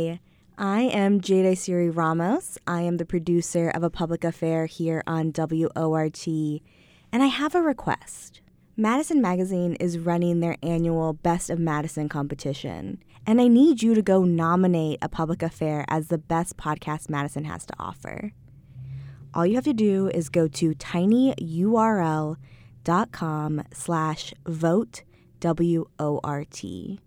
[0.00, 0.20] Hi,
[0.56, 2.56] I am Jade Siri Ramos.
[2.66, 7.60] I am the producer of A Public Affair here on WORT, and I have a
[7.60, 8.40] request.
[8.78, 14.00] Madison Magazine is running their annual Best of Madison competition, and I need you to
[14.00, 18.32] go nominate A Public Affair as the best podcast Madison has to offer.
[19.34, 22.36] All you have to do is go to tinyurl.com
[23.72, 25.02] slash vote
[25.40, 27.00] W-O-R-T.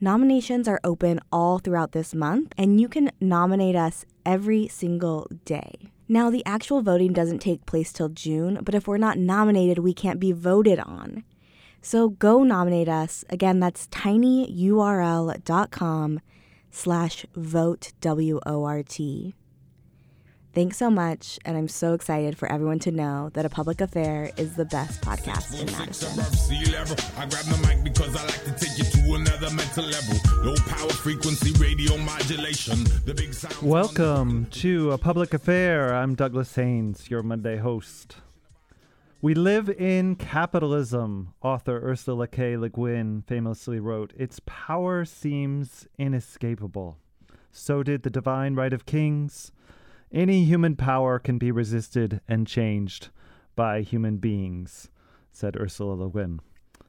[0.00, 5.90] Nominations are open all throughout this month, and you can nominate us every single day.
[6.06, 9.94] Now, the actual voting doesn't take place till June, but if we're not nominated, we
[9.94, 11.24] can't be voted on.
[11.80, 13.24] So go nominate us.
[13.30, 14.50] Again, that's tinyurl.com
[16.70, 19.34] slash vote W-O-R-T.
[20.56, 24.30] Thanks so much, and I'm so excited for everyone to know that A Public Affair
[24.38, 26.18] is the best podcast in Madison.
[26.18, 30.16] I grab the mic because I like to take you to another mental level.
[30.42, 32.84] Low power frequency radio modulation.
[33.04, 33.54] The big sound.
[33.60, 35.94] Welcome to A Public Affair.
[35.94, 38.16] I'm Douglas Haynes, your Monday host.
[39.20, 42.56] We live in capitalism, author Ursula K.
[42.56, 44.14] Le Guin famously wrote.
[44.16, 46.96] Its power seems inescapable.
[47.52, 49.52] So did the divine right of kings
[50.12, 53.08] any human power can be resisted and changed
[53.54, 54.90] by human beings,
[55.32, 56.40] said Ursula Le Guin.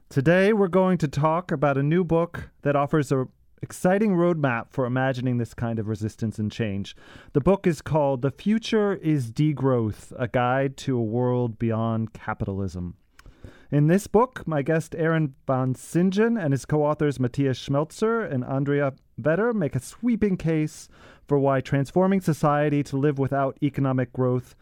[0.08, 3.26] Today, we're going to talk about a new book that offers a
[3.62, 6.94] exciting roadmap for imagining this kind of resistance and change.
[7.32, 12.96] The book is called The Future is Degrowth A Guide to a World Beyond Capitalism.
[13.70, 18.94] In this book, my guest Aaron Vansintjan and his co authors Matthias Schmelzer and Andrea
[19.20, 20.88] Vetter make a sweeping case
[21.26, 24.56] for why transforming society to live without economic growth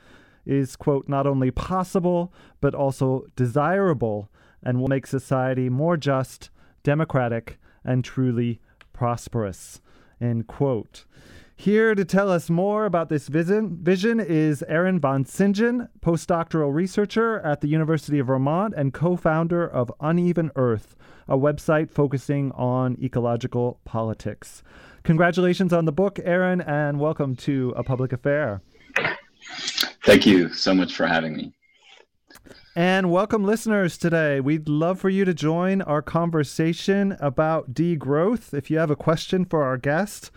[0.45, 4.29] is, quote, not only possible, but also desirable
[4.61, 6.51] and will make society more just,
[6.83, 8.61] democratic, and truly
[8.93, 9.81] prosperous,
[10.21, 11.05] end quote.
[11.59, 17.63] Here to tell us more about this vision, vision is Aaron Vansintjan, postdoctoral researcher at
[17.63, 20.95] the University of Vermont and co founder of Uneven Earth,
[21.27, 24.63] a website focusing on ecological politics.
[25.03, 28.61] Congratulations on the book, Aaron, and welcome to A Public Affair.
[30.05, 31.55] Thank you so much for having me.
[32.77, 34.41] And welcome, listeners, today.
[34.41, 38.53] We'd love for you to join our conversation about degrowth.
[38.53, 40.31] If you have a question for our guest,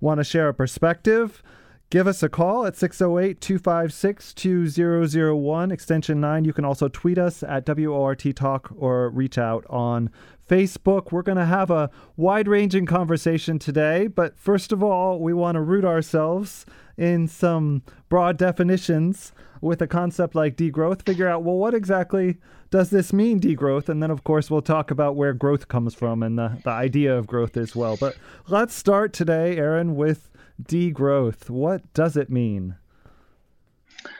[0.00, 1.42] want to share a perspective,
[1.90, 6.44] give us a call at 608 256 2001, extension 9.
[6.44, 10.10] You can also tweet us at WORT Talk or reach out on
[10.48, 11.12] Facebook.
[11.12, 15.56] We're going to have a wide ranging conversation today, but first of all, we want
[15.56, 16.64] to root ourselves
[16.96, 22.38] in some broad definitions with a concept like degrowth, figure out, well, what exactly
[22.70, 23.88] does this mean, degrowth?
[23.88, 27.16] And then, of course, we'll talk about where growth comes from and the, the idea
[27.16, 27.96] of growth as well.
[27.96, 28.16] But
[28.48, 30.30] let's start today, Aaron, with
[30.62, 31.48] degrowth.
[31.48, 32.76] What does it mean?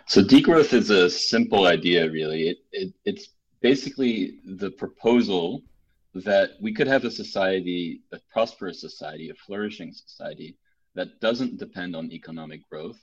[0.07, 2.49] So, degrowth is a simple idea, really.
[2.49, 3.29] It, it, it's
[3.61, 5.63] basically the proposal
[6.15, 10.57] that we could have a society, a prosperous society, a flourishing society
[10.95, 12.99] that doesn't depend on economic growth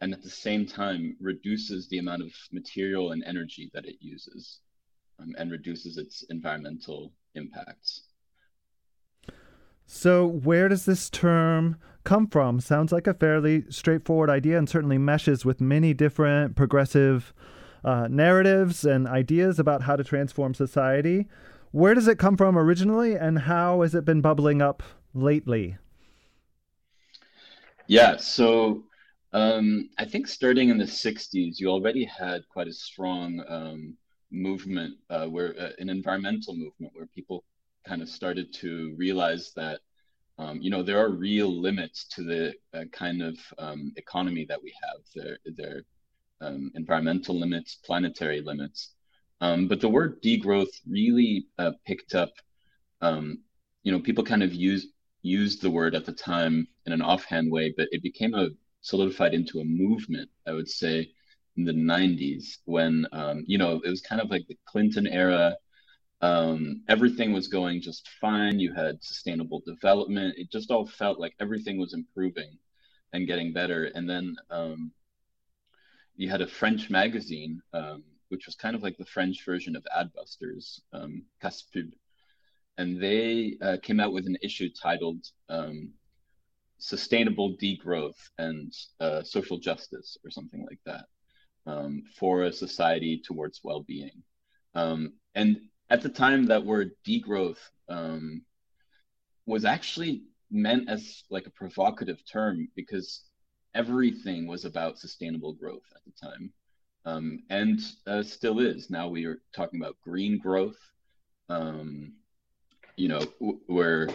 [0.00, 4.60] and at the same time reduces the amount of material and energy that it uses
[5.18, 8.02] um, and reduces its environmental impacts.
[9.86, 12.60] So, where does this term come from?
[12.60, 17.32] Sounds like a fairly straightforward idea and certainly meshes with many different progressive
[17.84, 21.28] uh, narratives and ideas about how to transform society.
[21.70, 24.82] Where does it come from originally, and how has it been bubbling up
[25.14, 25.76] lately?
[27.86, 28.84] Yeah, so
[29.32, 33.94] um, I think starting in the 60s, you already had quite a strong um,
[34.36, 37.44] movement, uh, where uh, an environmental movement, where people
[37.86, 39.80] kind of started to realize that,
[40.38, 44.62] um, you know, there are real limits to the uh, kind of um, economy that
[44.62, 45.00] we have.
[45.14, 45.82] There, there
[46.40, 48.92] um, environmental limits, planetary limits.
[49.40, 52.32] Um, but the word degrowth really uh, picked up.
[53.00, 53.38] Um,
[53.82, 54.88] you know, people kind of used
[55.22, 58.48] used the word at the time in an offhand way, but it became a
[58.80, 60.30] solidified into a movement.
[60.46, 61.10] I would say
[61.56, 65.56] in the '90s when um, you know it was kind of like the Clinton era.
[66.22, 68.58] Um, everything was going just fine.
[68.58, 70.34] You had sustainable development.
[70.38, 72.58] It just all felt like everything was improving
[73.12, 73.84] and getting better.
[73.94, 74.92] And then um,
[76.16, 79.86] you had a French magazine um, which was kind of like the French version of
[79.96, 81.86] Adbusters, um, Casse-Pub.
[82.78, 85.92] And they uh, came out with an issue titled um,
[86.78, 91.06] Sustainable Degrowth and uh, Social Justice, or something like that,
[91.66, 94.22] um, for a society towards well being.
[94.74, 95.60] Um, and
[95.90, 97.58] at the time, that word degrowth
[97.88, 98.42] um,
[99.46, 103.24] was actually meant as like a provocative term because
[103.74, 106.52] everything was about sustainable growth at the time,
[107.04, 108.90] um, and uh, still is.
[108.90, 110.78] Now we are talking about green growth.
[111.48, 112.14] Um,
[112.96, 113.22] you know,
[113.68, 114.08] we're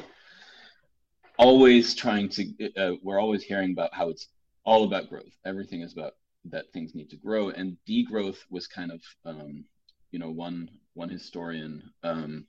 [1.38, 2.74] always trying to.
[2.75, 4.27] Uh, we're always hearing about how it's
[4.65, 5.38] all about growth.
[5.45, 6.13] Everything is about
[6.45, 9.63] that things need to grow, and degrowth was kind of, um,
[10.11, 12.45] you know, one one historian um,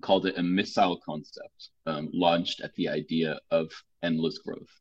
[0.00, 3.70] called it a missile concept um, launched at the idea of
[4.02, 4.80] endless growth.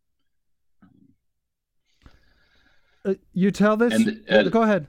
[3.03, 3.93] Uh, you tell this.
[3.93, 4.87] And, uh, go ahead.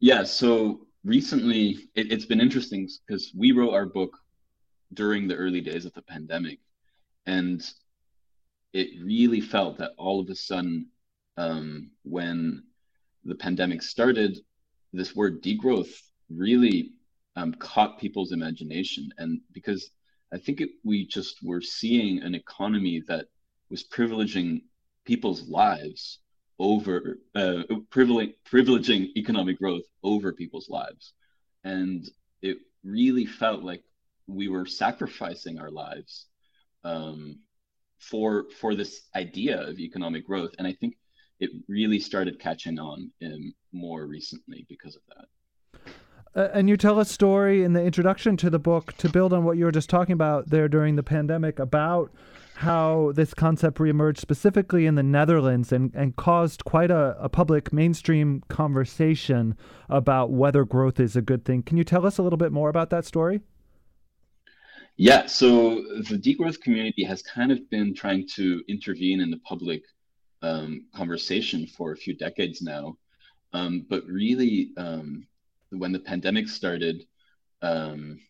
[0.00, 0.24] Yeah.
[0.24, 4.16] So recently, it, it's been interesting because we wrote our book
[4.94, 6.58] during the early days of the pandemic,
[7.26, 7.62] and
[8.72, 10.86] it really felt that all of a sudden,
[11.38, 12.64] um, when
[13.24, 14.38] the pandemic started,
[14.92, 15.92] this word degrowth
[16.28, 16.90] really
[17.36, 19.10] um, caught people's imagination.
[19.18, 19.90] And because
[20.32, 23.26] I think it, we just were seeing an economy that
[23.70, 24.62] was privileging
[25.04, 26.18] people's lives
[26.58, 31.12] over uh, privileging, privileging economic growth over people's lives.
[31.62, 32.04] And
[32.42, 33.84] it really felt like
[34.26, 36.26] we were sacrificing our lives
[36.82, 37.38] um,
[38.00, 40.50] for for this idea of economic growth.
[40.58, 40.96] And I think
[41.40, 45.80] it really started catching on in more recently because of that.
[46.34, 49.44] Uh, and you tell a story in the introduction to the book to build on
[49.44, 52.12] what you were just talking about there during the pandemic about
[52.56, 57.72] how this concept reemerged specifically in the Netherlands and, and caused quite a, a public
[57.72, 59.56] mainstream conversation
[59.88, 61.62] about whether growth is a good thing.
[61.62, 63.40] Can you tell us a little bit more about that story?
[64.96, 65.76] Yeah, so
[66.08, 69.82] the degrowth community has kind of been trying to intervene in the public
[70.42, 72.96] um, conversation for a few decades now.
[73.52, 75.26] Um, but really, um,
[75.70, 77.04] when the pandemic started,
[77.62, 78.20] um,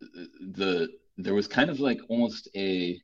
[0.00, 3.00] the there was kind of like almost a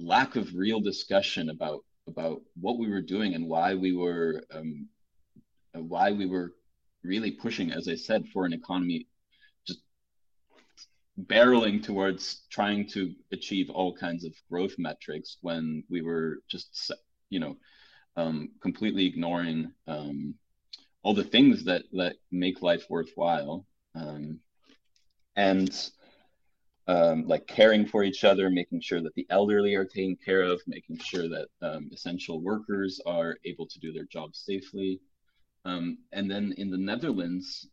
[0.00, 4.88] lack of real discussion about about what we were doing and why we were um,
[5.72, 6.52] why we were
[7.02, 9.06] really pushing, as I said, for an economy
[11.20, 16.90] barreling towards trying to achieve all kinds of growth metrics when we were just
[17.30, 17.56] you know
[18.16, 20.34] um, completely ignoring um,
[21.02, 24.40] all the things that that make life worthwhile um,
[25.36, 25.90] and
[26.86, 30.60] um, like caring for each other making sure that the elderly are taken care of
[30.66, 35.00] making sure that um, essential workers are able to do their jobs safely.
[35.64, 37.66] Um, and then in the netherlands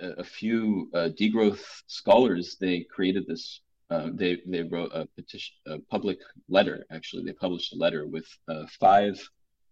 [0.00, 3.60] a, few uh, degrowth scholars they created this
[3.90, 8.26] uh, they they wrote a petition a public letter actually they published a letter with
[8.48, 9.16] uh, five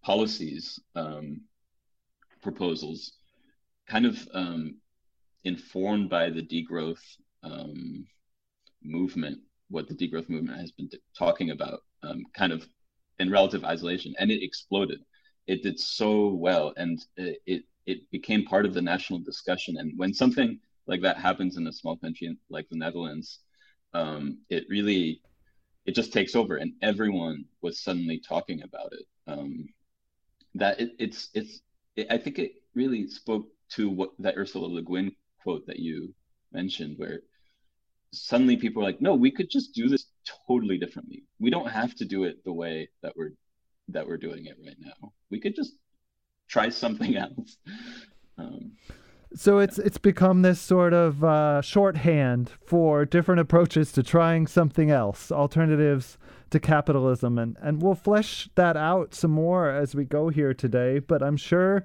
[0.05, 1.41] policies um,
[2.45, 3.15] proposals,
[3.89, 4.77] kind of um,
[5.43, 7.03] informed by the degrowth
[7.43, 8.07] um,
[8.85, 9.39] movement,
[9.71, 10.89] what the degrowth movement has been
[11.19, 12.69] talking about, um, kind of
[13.19, 15.01] in relative isolation, and it exploded.
[15.47, 19.77] It did so well, and it, it it became part of the national discussion.
[19.79, 23.41] And when something like that happens in a small country like the Netherlands,
[23.93, 25.21] um, it really
[25.87, 29.07] it just takes over, and everyone was suddenly talking about it.
[29.27, 29.69] Um,
[30.55, 31.61] that it, it's it's
[31.97, 35.13] it, I think it really spoke to what that Ursula Le Guin
[35.43, 36.15] quote that you
[36.53, 37.21] mentioned, where
[38.13, 40.07] suddenly people are like, no, we could just do this
[40.47, 41.25] totally differently.
[41.39, 43.33] We don't have to do it the way that we're
[43.89, 45.13] that we're doing it right now.
[45.31, 45.75] We could just
[46.49, 47.57] try something else.
[48.39, 48.73] Um,
[49.37, 54.91] so it's it's become this sort of uh, shorthand for different approaches to trying something
[54.91, 56.19] else, alternatives
[56.51, 61.01] to capitalism, and and we'll flesh that out some more as we go here today.
[61.01, 61.85] But I'm sure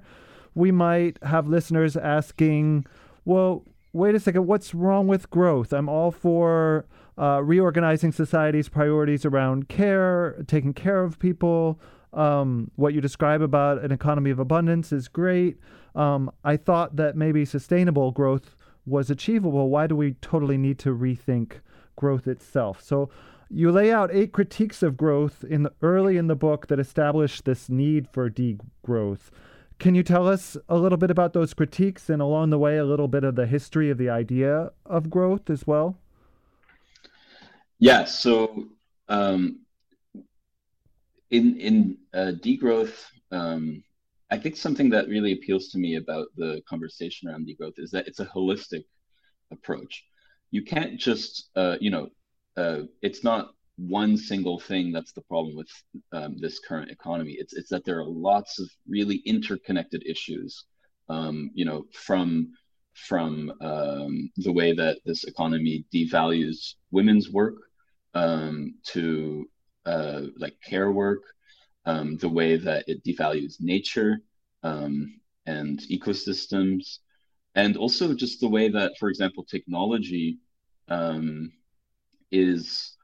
[0.54, 2.86] we might have listeners asking,
[3.24, 5.72] well, wait a second, what's wrong with growth?
[5.72, 6.86] I'm all for
[7.20, 11.78] uh, reorganizing society's priorities around care, taking care of people.
[12.14, 15.58] Um, what you describe about an economy of abundance is great.
[15.94, 19.68] Um, I thought that maybe sustainable growth was achievable.
[19.68, 21.60] Why do we totally need to rethink
[21.94, 22.82] growth itself?
[22.82, 23.10] So
[23.50, 27.42] you lay out eight critiques of growth in the early in the book that establish
[27.42, 29.30] this need for degrowth.
[29.78, 32.84] Can you tell us a little bit about those critiques and along the way a
[32.84, 35.99] little bit of the history of the idea of growth as well?
[37.80, 38.04] Yeah.
[38.04, 38.66] So
[39.08, 39.60] um,
[41.30, 43.82] in in uh, degrowth, um,
[44.30, 48.06] I think something that really appeals to me about the conversation around degrowth is that
[48.06, 48.84] it's a holistic
[49.50, 50.04] approach.
[50.50, 52.08] You can't just, uh, you know,
[52.56, 55.70] uh, it's not one single thing that's the problem with
[56.12, 57.36] um, this current economy.
[57.38, 60.64] It's it's that there are lots of really interconnected issues.
[61.08, 62.52] Um, you know, from
[62.94, 67.54] from um, the way that this economy devalues women's work
[68.14, 69.48] um, to
[69.86, 71.22] uh, like care work,
[71.86, 74.18] um, the way that it devalues nature
[74.62, 76.98] um, and ecosystems,
[77.54, 80.38] and also just the way that, for example, technology
[80.88, 81.52] um,
[82.30, 82.96] is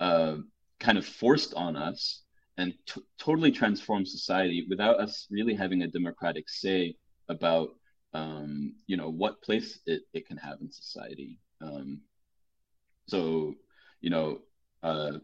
[0.00, 0.36] uh,
[0.80, 2.22] kind of forced on us
[2.58, 2.72] and
[3.18, 6.94] totally transforms society without us really having a democratic say
[7.28, 7.70] about
[8.14, 11.38] um, you know what place it, it can have in society.
[11.60, 12.00] Um,
[13.08, 13.54] so
[14.06, 14.38] you know
[14.84, 15.18] uh,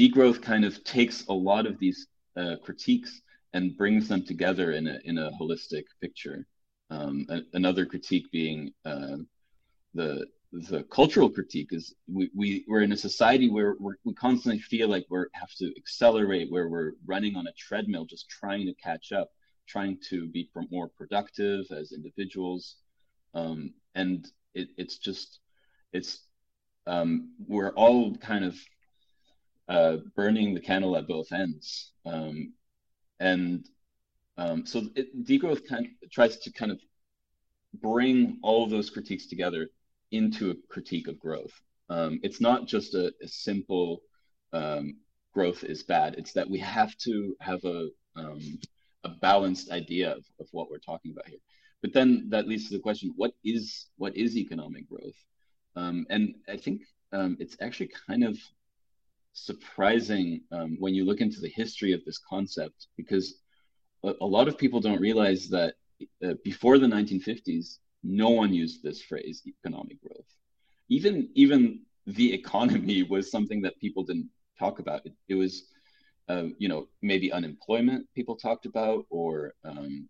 [0.00, 3.22] degrowth kind of takes a lot of these uh, critiques
[3.54, 6.46] and brings them together in a in a holistic picture.
[6.90, 9.18] Um, a, another critique being uh,
[9.94, 14.60] the the cultural critique is we, we we're in a society where we're, we constantly
[14.60, 18.74] feel like we have to accelerate where we're running on a treadmill just trying to
[18.82, 19.28] catch up
[19.68, 22.62] trying to be more productive as individuals
[23.34, 25.38] um, and it, it's just
[25.92, 26.29] it's
[26.86, 28.56] um, we're all kind of
[29.68, 31.92] uh, burning the candle at both ends.
[32.04, 32.54] Um,
[33.20, 33.66] and
[34.36, 36.80] um, so it, degrowth kind of tries to kind of
[37.80, 39.68] bring all of those critiques together
[40.10, 41.52] into a critique of growth.
[41.88, 44.00] Um, it's not just a, a simple
[44.52, 44.96] um,
[45.32, 46.14] growth is bad.
[46.16, 48.58] It's that we have to have a um,
[49.04, 51.38] a balanced idea of, of what we're talking about here.
[51.80, 55.16] But then that leads to the question: what is what is economic growth?
[55.76, 58.38] Um, and I think um, it's actually kind of
[59.32, 63.36] surprising um, when you look into the history of this concept because
[64.04, 65.74] a, a lot of people don't realize that
[66.24, 70.26] uh, before the 1950s, no one used this phrase economic growth.
[70.88, 75.04] Even even the economy was something that people didn't talk about.
[75.04, 75.64] It, it was,
[76.28, 80.08] uh, you know, maybe unemployment people talked about, or um,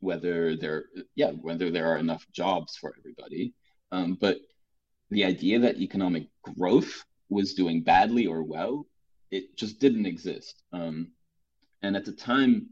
[0.00, 3.52] whether there, yeah, whether there are enough jobs for everybody.
[3.92, 4.38] Um, but
[5.10, 8.86] the idea that economic growth was doing badly or well,
[9.30, 10.62] it just didn't exist.
[10.72, 11.12] Um,
[11.82, 12.68] and at the time,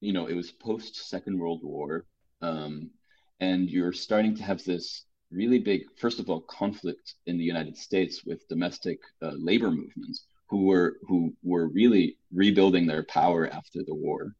[0.00, 2.06] you know, it was post Second World War,
[2.42, 2.90] um,
[3.38, 7.76] and you're starting to have this really big, first of all, conflict in the United
[7.76, 13.80] States with domestic uh, labor movements who were who were really rebuilding their power after
[13.86, 14.34] the war,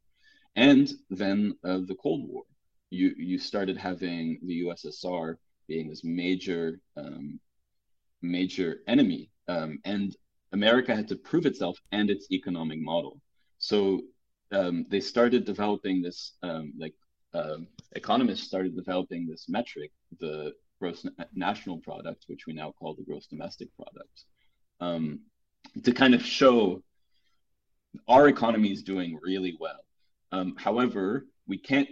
[0.55, 2.43] and then uh, the Cold War.
[2.89, 5.37] You you started having the USSR
[5.71, 6.63] being this major
[6.97, 7.39] um,
[8.21, 10.07] major enemy um, and
[10.51, 13.13] America had to prove itself and its economic model.
[13.57, 13.77] So
[14.51, 16.95] um, they started developing this, um, like
[17.33, 17.67] um,
[18.01, 21.05] economists started developing this metric, the gross
[21.47, 24.15] national product, which we now call the gross domestic product,
[24.87, 25.03] um,
[25.85, 26.83] to kind of show
[28.15, 29.81] our economy is doing really well.
[30.67, 31.05] However,
[31.51, 31.89] we can't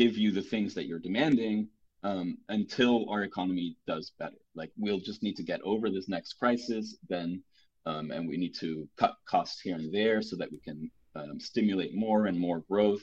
[0.00, 1.68] give you the things that you're demanding
[2.02, 4.36] um, until our economy does better.
[4.54, 7.42] Like we'll just need to get over this next crisis, then,
[7.86, 11.40] um, and we need to cut costs here and there so that we can um,
[11.40, 13.02] stimulate more and more growth.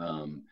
[0.00, 0.44] Um,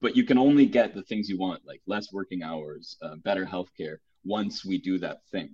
[0.00, 3.44] but you can only get the things you want, like less working hours, uh, better
[3.44, 5.50] healthcare, once we do that thing.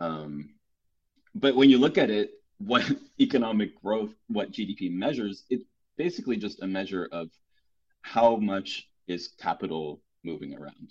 [0.00, 0.54] Um,
[1.34, 2.90] but when you look at it, what
[3.20, 5.64] economic growth, what GDP measures, it's
[5.96, 7.28] basically just a measure of
[8.02, 10.88] how much is capital moving around.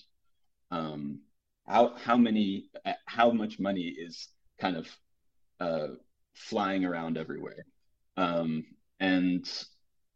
[0.72, 1.22] Um,
[1.65, 2.70] how how many
[3.06, 4.29] how much money is
[4.60, 4.88] kind of
[5.60, 5.88] uh,
[6.34, 7.65] flying around everywhere,
[8.15, 8.65] um,
[9.00, 9.46] and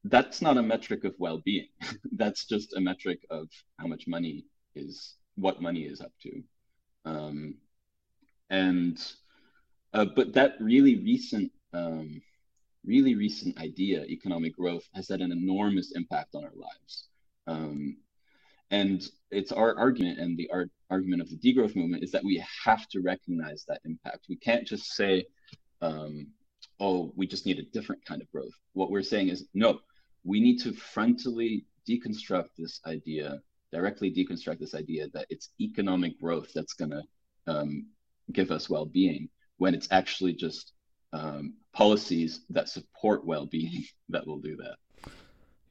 [0.06, 1.68] that's not a metric of well-being.
[2.22, 3.48] that's just a metric of
[3.80, 6.44] how much money is what money is up to,
[7.06, 7.56] um,
[8.50, 8.98] and
[9.94, 12.22] uh, but that really recent um,
[12.86, 17.08] really recent idea, economic growth, has had an enormous impact on our lives.
[17.48, 17.98] Um,
[18.72, 22.44] and it's our argument and the ar- argument of the degrowth movement is that we
[22.66, 24.26] have to recognize that impact.
[24.30, 25.26] We can't just say,
[25.82, 26.28] um,
[26.80, 28.54] oh, we just need a different kind of growth.
[28.74, 29.80] What we're saying is, no,
[30.24, 36.52] we need to frontally deconstruct this idea, directly deconstruct this idea that it's economic growth
[36.54, 37.04] that's going to
[37.48, 37.88] um,
[38.32, 40.74] give us well being when it's actually just
[41.14, 44.76] um, policies that support well being that will do that.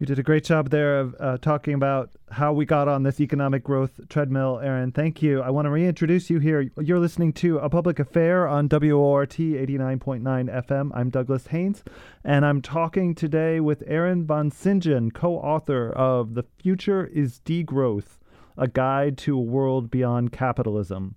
[0.01, 3.21] You did a great job there of uh, talking about how we got on this
[3.21, 4.93] economic growth treadmill, Aaron.
[4.93, 5.43] Thank you.
[5.43, 6.71] I want to reintroduce you here.
[6.81, 10.91] You're listening to A Public Affair on WORT 89.9 FM.
[10.95, 11.85] I'm Douglas Haynes,
[12.25, 18.17] and I'm talking today with Aaron Vansintjan, co author of The Future is Degrowth
[18.57, 21.15] A Guide to a World Beyond Capitalism.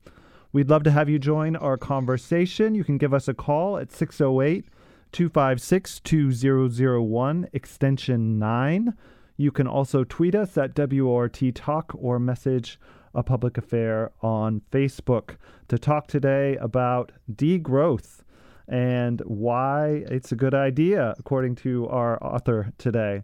[0.52, 2.76] We'd love to have you join our conversation.
[2.76, 4.66] You can give us a call at 608-
[5.14, 8.94] 256 2001, extension 9.
[9.38, 12.80] You can also tweet us at WORT Talk or message
[13.14, 18.22] a public affair on Facebook to talk today about degrowth.
[18.68, 23.22] and why it's a good idea, according to our author today.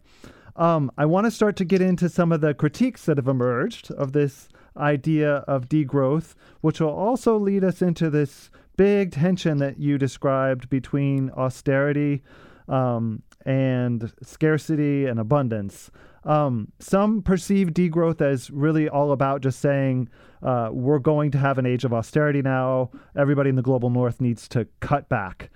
[0.54, 3.90] Um, I want to start to get into some of the critiques that have emerged
[3.90, 9.78] of this idea of degrowth, which will also lead us into this big tension that
[9.78, 12.22] you described between austerity
[12.68, 15.90] um, and scarcity and abundance.
[16.24, 20.08] Um, some perceive degrowth as really all about just saying
[20.42, 22.90] uh, we're going to have an age of austerity now.
[23.16, 25.50] Everybody in the global north needs to cut back.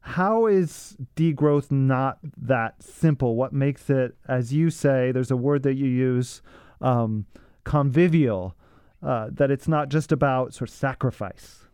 [0.00, 3.36] How is degrowth not that simple?
[3.36, 6.40] What makes it, as you say, there's a word that you use,
[6.80, 7.26] um,
[7.64, 8.56] convivial,
[9.02, 11.67] uh, that it's not just about sort of sacrifice?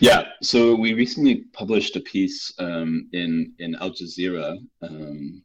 [0.00, 5.42] Yeah, so we recently published a piece um, in in Al Jazeera, um,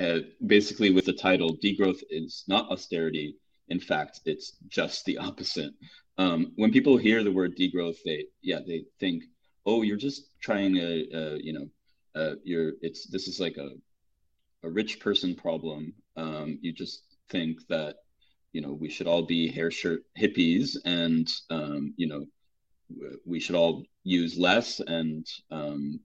[0.00, 3.36] uh, basically with the title "Degrowth is not austerity.
[3.68, 5.72] In fact, it's just the opposite."
[6.18, 9.24] Um, when people hear the word degrowth, they yeah they think,
[9.64, 11.68] "Oh, you're just trying a, a you know,
[12.20, 13.70] uh, you're it's this is like a
[14.64, 15.94] a rich person problem.
[16.16, 17.96] Um, you just think that
[18.52, 22.26] you know we should all be hair shirt hippies and um, you know
[23.26, 26.00] we should all use less and um,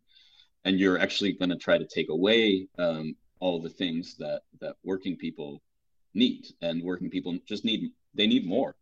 [0.66, 4.76] and you're actually going to try to take away um, all the things that that
[4.84, 5.62] working people
[6.14, 8.76] need and working people just need they need more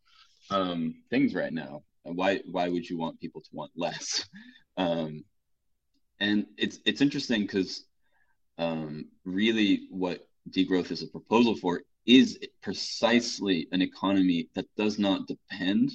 [0.49, 1.83] um, things right now.
[2.03, 4.27] Why why would you want people to want less?
[4.79, 5.23] Um,
[6.19, 7.83] and it's it's interesting because
[8.59, 15.27] um, really what degrowth is a proposal for is precisely an economy that does not
[15.27, 15.93] depend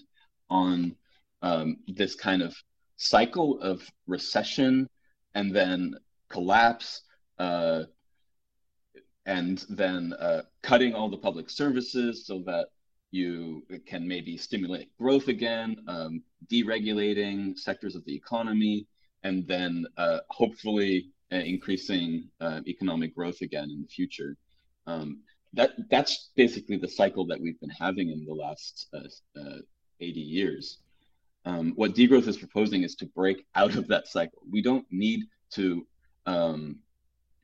[0.51, 0.97] on
[1.43, 2.55] um, this kind of
[2.97, 4.89] cycle of recession
[5.35, 5.95] and then
[6.29, 7.03] collapse
[7.39, 7.83] uh,
[9.27, 12.67] and then uh, cutting all the public services so that
[13.11, 18.87] you can maybe stimulate growth again, um, deregulating sectors of the economy,
[19.23, 24.37] and then uh, hopefully uh, increasing uh, economic growth again in the future.
[24.87, 25.21] Um,
[25.53, 29.59] that that's basically the cycle that we've been having in the last uh,
[30.01, 30.79] 80 years
[31.45, 34.43] um, what degrowth is proposing is to break out of that cycle.
[34.51, 35.25] We don't need
[35.55, 35.87] to
[36.27, 36.79] um,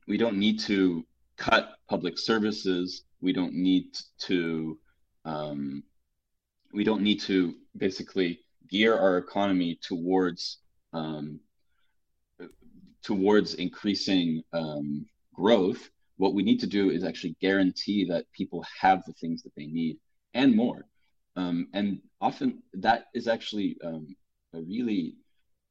[0.06, 1.04] we don't need to
[1.36, 3.04] cut public services.
[3.20, 4.78] We don't need to
[5.24, 5.82] um,
[6.72, 10.58] we don't need to basically gear our economy towards
[10.92, 11.40] um,
[13.02, 15.90] towards increasing um, growth.
[16.16, 19.66] What we need to do is actually guarantee that people have the things that they
[19.66, 19.98] need
[20.34, 20.84] and more.
[21.38, 24.16] Um, and often that is actually um,
[24.54, 25.14] a really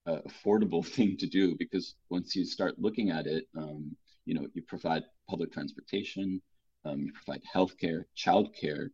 [0.08, 3.94] uh, affordable thing to do because once you start looking at it, um,
[4.26, 6.42] you know, you provide public transportation,
[6.86, 8.88] um, you provide healthcare, childcare,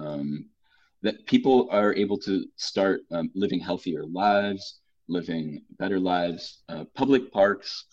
[0.00, 0.46] um,
[1.02, 7.30] that people are able to start um, living healthier lives, living better lives, uh, public
[7.30, 7.84] parks,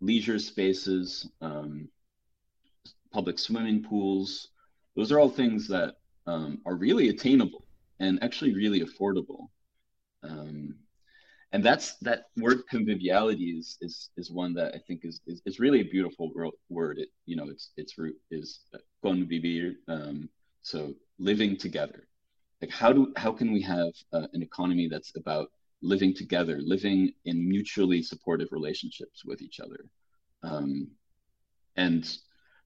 [0.00, 1.28] leisure spaces,
[3.12, 4.48] public swimming pools.
[4.94, 7.64] Those are all things that are really attainable
[8.00, 9.48] and actually really affordable.
[10.22, 10.76] Um,
[11.52, 15.60] and that's that word conviviality is is is one that I think is is, is
[15.60, 16.30] really a beautiful
[16.70, 16.98] word.
[16.98, 18.60] It you know its its root is
[19.04, 20.28] convivir, um,
[20.62, 22.08] so living together.
[22.62, 25.48] Like how do how can we have uh, an economy that's about
[25.82, 29.84] living together, living in mutually supportive relationships with each other,
[30.42, 30.88] um,
[31.76, 32.16] and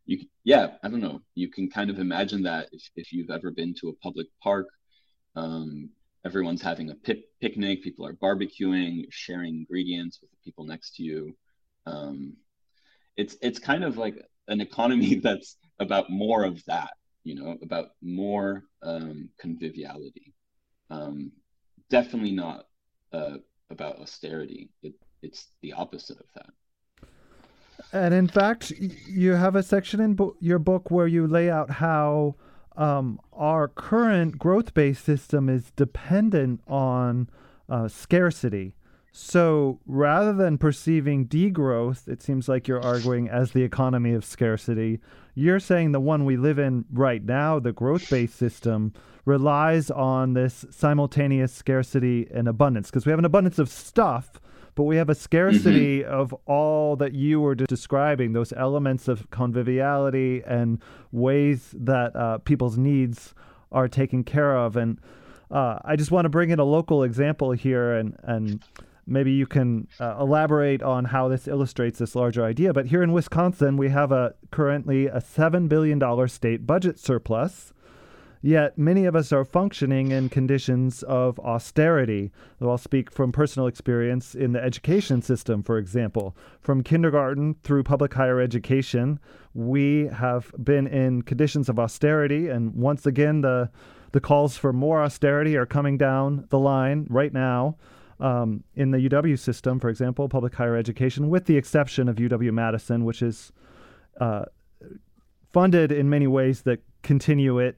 [0.05, 3.51] you yeah I don't know you can kind of imagine that if if you've ever
[3.51, 4.69] been to a public park
[5.37, 5.91] um,
[6.25, 6.95] everyone's having a
[7.41, 11.37] picnic, people are barbecuing, sharing ingredients with the people next to you.
[11.87, 12.35] Um,
[13.17, 14.17] it's it's kind of like
[14.49, 16.91] an economy that's about more of that,
[17.23, 20.35] you know, about more um, conviviality.
[20.91, 21.33] Um,
[21.91, 22.67] definitely not
[23.13, 23.37] uh,
[23.71, 24.71] about austerity.
[24.83, 26.47] It, it's the opposite of that.
[27.93, 31.71] And in fact, you have a section in bo- your book where you lay out
[31.71, 32.37] how
[32.77, 37.29] um, our current growth based system is dependent on
[37.69, 38.75] uh, scarcity.
[39.19, 45.01] So rather than perceiving degrowth, it seems like you're arguing as the economy of scarcity.
[45.35, 48.93] You're saying the one we live in right now, the growth based system,
[49.25, 54.39] relies on this simultaneous scarcity and abundance because we have an abundance of stuff,
[54.77, 56.13] but we have a scarcity mm-hmm.
[56.13, 62.77] of all that you were describing those elements of conviviality and ways that uh, people's
[62.77, 63.35] needs
[63.73, 64.77] are taken care of.
[64.77, 65.01] And
[65.51, 68.63] uh, i just want to bring in a local example here and and
[69.07, 72.73] maybe you can uh, elaborate on how this illustrates this larger idea.
[72.73, 77.73] But here in wisconsin we have a currently a $7 billion state budget surplus
[78.43, 82.33] Yet many of us are functioning in conditions of austerity.
[82.59, 86.37] Though I'll speak from personal experience in the education system, for example.
[86.61, 89.19] From kindergarten through public higher education,
[89.55, 93.71] we have been in conditions of austerity, and once again, the
[94.13, 97.77] the calls for more austerity are coming down the line right now.
[98.19, 102.51] Um, in the UW system, for example, public higher education, with the exception of UW
[102.51, 103.53] Madison, which is
[104.19, 104.47] uh,
[105.53, 107.77] funded in many ways that continue it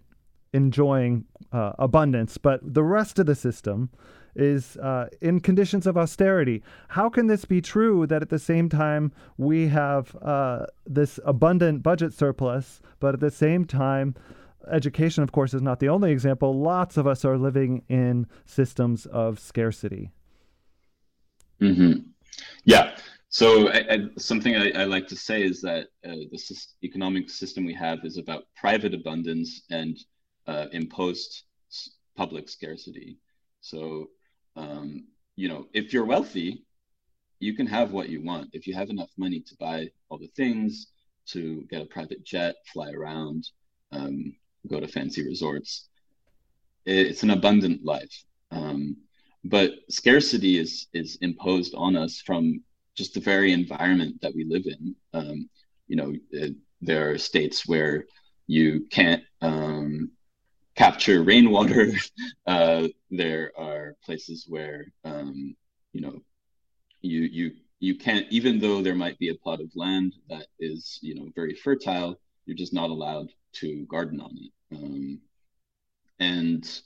[0.53, 3.91] enjoying uh, abundance, but the rest of the system
[4.35, 6.63] is uh, in conditions of austerity.
[6.89, 11.83] How can this be true that at the same time we have uh, this abundant
[11.83, 14.15] budget surplus, but at the same time,
[14.71, 16.59] education, of course, is not the only example.
[16.59, 20.13] Lots of us are living in systems of scarcity.
[21.61, 22.01] Mm-hmm.
[22.65, 22.97] Yeah.
[23.31, 27.67] So I, I, something I, I, like to say is that uh, the economic system
[27.67, 29.99] we have is about private abundance and
[30.49, 31.43] uh, imposed
[32.17, 33.19] public scarcity.
[33.61, 34.09] So,
[34.57, 35.05] um,
[35.37, 36.65] you know, if you're wealthy,
[37.39, 38.49] you can have what you want.
[38.53, 40.89] If you have enough money to buy all the things,
[41.29, 43.47] to get a private jet, fly around,
[43.93, 44.35] um,
[44.69, 45.89] go to fancy resorts,
[46.85, 48.25] it's an abundant life.
[48.51, 48.97] Um,
[49.45, 52.63] but scarcity is is imposed on us from
[52.97, 54.97] just the very environment that we live in.
[55.13, 55.49] Um,
[55.87, 58.07] you know, it, there are states where
[58.47, 60.11] you can't um,
[60.79, 61.93] capture rainwater.
[62.47, 65.55] Uh, there are places where um,
[65.93, 66.23] you know
[67.03, 70.99] you you you can't even though there might be a plot of land that is
[71.03, 75.21] you know very fertile, you're just not allowed to garden on it, um,
[76.21, 76.81] and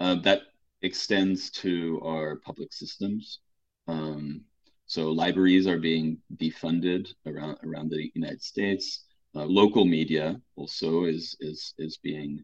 [0.00, 0.40] uh, that
[0.82, 3.38] extends to our public systems.
[3.86, 4.40] Um,
[4.86, 9.04] so libraries are being defunded around around the United States.
[9.36, 12.42] Uh, local media also is is is being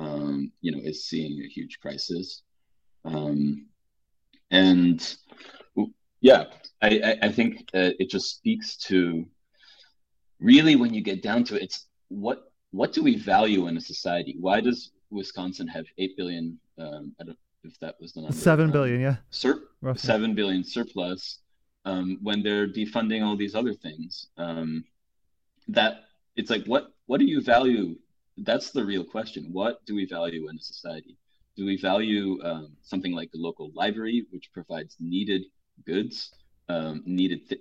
[0.00, 2.42] um, you know, is seeing a huge crisis.
[3.04, 3.66] Um,
[4.50, 5.16] and
[6.20, 6.44] yeah,
[6.82, 9.26] I, I, think uh, it just speaks to
[10.40, 13.80] really when you get down to it, it's what what do we value in a
[13.80, 14.36] society?
[14.40, 16.58] Why does Wisconsin have eight billion?
[16.78, 18.36] Um, I don't if that was the number.
[18.36, 19.16] Seven um, billion, yeah.
[19.30, 19.62] Sur-
[19.96, 21.40] seven billion surplus
[21.84, 24.28] um, when they're defunding all these other things.
[24.36, 24.84] Um,
[25.68, 26.04] that
[26.36, 27.96] it's like what what do you value
[28.38, 29.48] that's the real question.
[29.52, 31.16] What do we value in a society?
[31.56, 35.42] Do we value um, something like the local library, which provides needed
[35.86, 36.32] goods,
[36.68, 37.60] um, needed th-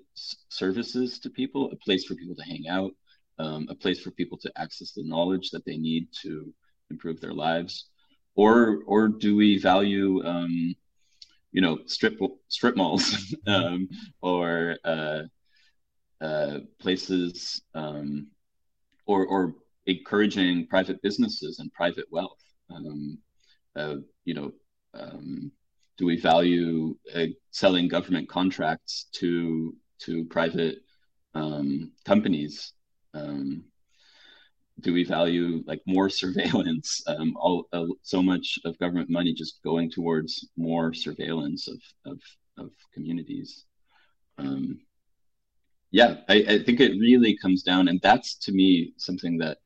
[0.49, 2.91] services to people, a place for people to hang out,
[3.39, 6.53] um, a place for people to access the knowledge that they need to
[6.89, 7.89] improve their lives,
[8.35, 10.75] or or do we value um,
[11.51, 13.87] you know strip strip malls um,
[14.21, 15.21] or uh,
[16.21, 18.27] uh, places um,
[19.05, 19.55] or or
[19.89, 22.41] encouraging private businesses and private wealth.
[22.69, 23.17] Um,
[23.75, 24.51] uh, you know,
[24.93, 25.51] um,
[25.97, 30.79] do we value uh, selling government contracts to to private
[31.35, 32.73] um, companies?
[33.13, 33.65] Um,
[34.79, 37.01] do we value like more surveillance?
[37.07, 42.19] Um, all uh, so much of government money just going towards more surveillance of of,
[42.57, 43.65] of communities.
[44.37, 44.79] Um,
[45.91, 49.57] yeah, I, I think it really comes down, and that's to me something that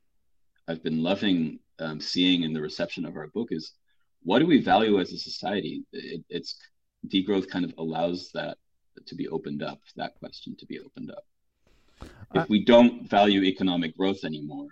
[0.68, 3.74] I've been loving um, seeing in the reception of our book is
[4.24, 5.84] what do we value as a society?
[5.92, 6.58] It, it's
[7.08, 8.58] degrowth kind of allows that
[9.06, 11.26] to be opened up, that question to be opened up.
[12.34, 14.68] If we don't value economic growth anymore,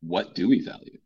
[0.00, 0.98] what do we value?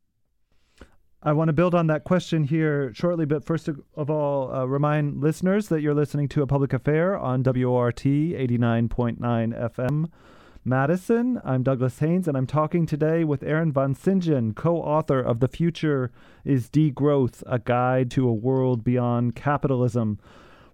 [1.23, 5.21] I want to build on that question here shortly, but first of all, uh, remind
[5.21, 10.11] listeners that you're listening to a public affair on WORT 89.9 FM.
[10.69, 11.41] Madison.
[11.45, 16.13] I'm Douglas Haynes, and I'm talking today with Aaron Vansintjan, co author of The Future
[16.45, 20.19] is Degrowth A Guide to a World Beyond Capitalism.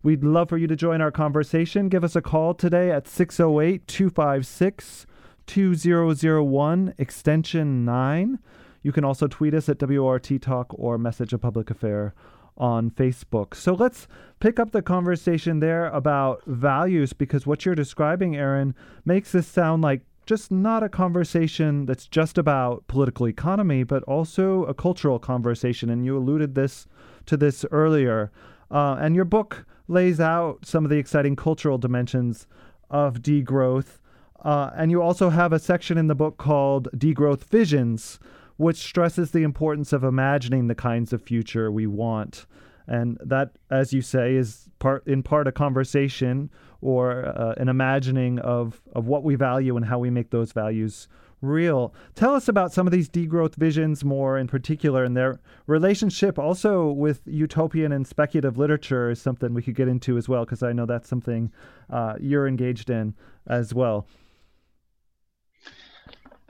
[0.02, 1.88] We'd love for you to join our conversation.
[1.88, 5.06] Give us a call today at 608 256
[5.46, 8.38] 2001, extension 9.
[8.82, 12.14] You can also tweet us at WORT Talk or message a public affair
[12.56, 13.54] on Facebook.
[13.54, 14.06] So let's
[14.40, 19.82] pick up the conversation there about values because what you're describing, Aaron, makes this sound
[19.82, 25.90] like just not a conversation that's just about political economy, but also a cultural conversation.
[25.90, 26.86] And you alluded this
[27.26, 28.30] to this earlier.
[28.70, 32.46] Uh, and your book lays out some of the exciting cultural dimensions
[32.90, 33.98] of degrowth.
[34.42, 38.18] Uh, and you also have a section in the book called Degrowth Visions,
[38.56, 42.46] which stresses the importance of imagining the kinds of future we want.
[42.86, 46.50] And that, as you say, is part in part a conversation
[46.82, 51.08] or uh, an imagining of, of what we value and how we make those values
[51.40, 51.94] real.
[52.14, 56.90] Tell us about some of these degrowth visions more in particular and their relationship also
[56.90, 60.72] with utopian and speculative literature is something we could get into as well, because I
[60.72, 61.52] know that's something
[61.90, 63.14] uh, you're engaged in
[63.46, 64.06] as well.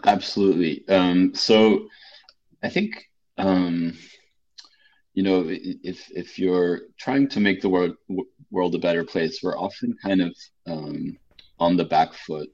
[0.06, 0.86] Absolutely.
[0.88, 1.88] Um, so
[2.62, 3.94] I think, um,
[5.14, 7.96] you know, if, if you're trying to make the world,
[8.50, 10.36] world a better place, we're often kind of
[10.66, 11.16] um,
[11.58, 12.48] on the back foot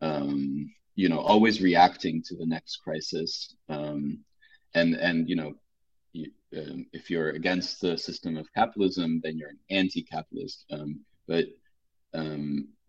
[0.00, 4.18] um, you know always reacting to the next crisis um,
[4.74, 5.54] and and you know
[6.12, 10.66] you, um, if you're against the system of capitalism then you're an anti-capitalist
[11.28, 11.46] but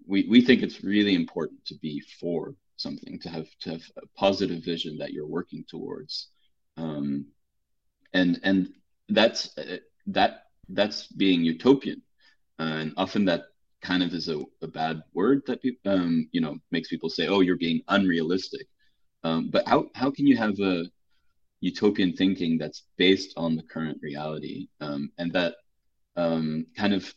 [0.07, 4.07] we, we think it's really important to be for something to have to have a
[4.17, 6.29] positive vision that you're working towards
[6.77, 7.25] um,
[8.13, 8.73] and and
[9.09, 12.01] that's uh, that that's being utopian
[12.59, 13.43] and often that
[13.83, 17.27] kind of is a, a bad word that people, um, you know, makes people say,
[17.27, 18.67] "Oh, you're being unrealistic."
[19.23, 20.85] Um, but how how can you have a
[21.59, 25.55] utopian thinking that's based on the current reality, um, and that
[26.15, 27.13] um, kind of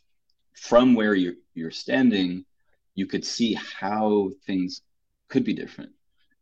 [0.55, 2.45] from where you're you're standing,
[2.95, 4.83] you could see how things
[5.29, 5.91] could be different.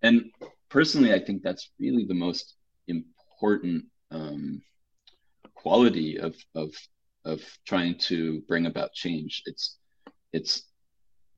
[0.03, 0.31] And
[0.68, 2.55] personally, I think that's really the most
[2.88, 4.62] important um,
[5.55, 6.70] quality of of
[7.25, 9.42] of trying to bring about change.
[9.47, 9.79] It's
[10.33, 10.64] it's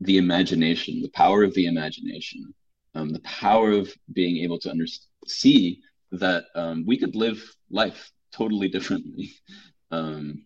[0.00, 2.54] the imagination, the power of the imagination,
[2.94, 4.86] um, the power of being able to under-
[5.26, 5.80] see
[6.12, 9.30] that um, we could live life totally differently.
[9.92, 10.42] Um,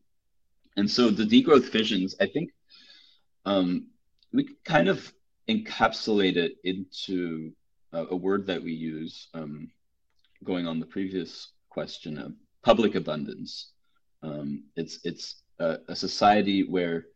[0.76, 2.50] and so the degrowth visions, I think
[3.46, 3.86] um,
[4.34, 5.10] we kind of
[5.50, 7.52] encapsulate it into
[7.92, 9.70] a, a word that we use um,
[10.44, 12.32] going on the previous question of
[12.62, 13.72] public abundance.
[14.22, 17.06] Um, it's it's a, a, society where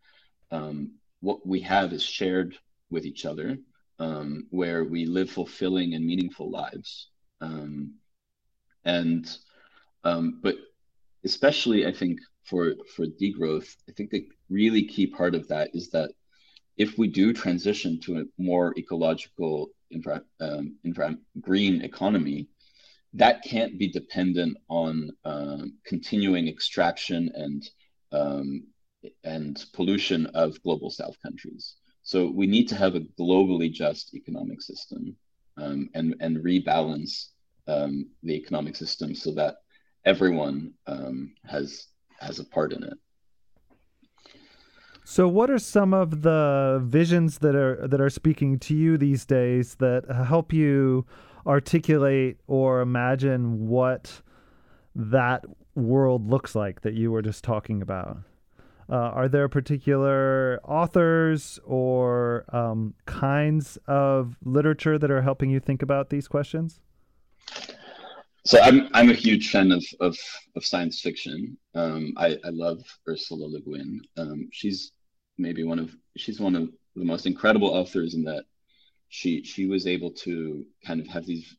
[0.51, 2.57] um, what we have is shared
[2.91, 3.59] with each other,
[3.99, 7.09] um, where we live fulfilling and meaningful lives.
[7.41, 7.95] Um,
[8.85, 9.29] and
[10.05, 10.57] um, but
[11.25, 15.91] especially, I think for for degrowth, I think the really key part of that is
[15.91, 16.11] that
[16.77, 22.49] if we do transition to a more ecological, infra, um, infra, green economy,
[23.13, 27.69] that can't be dependent on uh, continuing extraction and
[28.13, 28.65] um,
[29.23, 31.77] and pollution of global south countries.
[32.03, 35.17] So we need to have a globally just economic system
[35.57, 37.29] um, and, and rebalance
[37.67, 39.57] um, the economic system so that
[40.05, 41.87] everyone um, has
[42.21, 42.99] has a part in it.
[45.07, 49.27] So, what are some of the visions that are that are speaking to you these
[49.27, 51.05] days that help you
[51.47, 54.23] articulate or imagine what
[54.95, 58.17] that world looks like that you were just talking about?
[58.89, 65.83] Uh, are there particular authors or um, kinds of literature that are helping you think
[65.83, 66.81] about these questions?
[68.47, 70.17] So I'm I'm a huge fan of of,
[70.55, 71.57] of science fiction.
[71.75, 74.01] Um, I, I love Ursula Le Guin.
[74.19, 74.93] Um, she's
[75.39, 78.45] maybe one of she's one of the most incredible authors in that
[79.09, 81.57] she she was able to kind of have these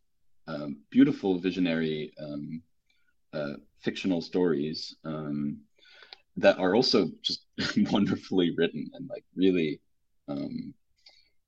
[0.47, 2.61] um, beautiful visionary um,
[3.33, 5.57] uh, fictional stories um,
[6.37, 7.47] that are also just
[7.91, 9.79] wonderfully written and like really
[10.27, 10.73] um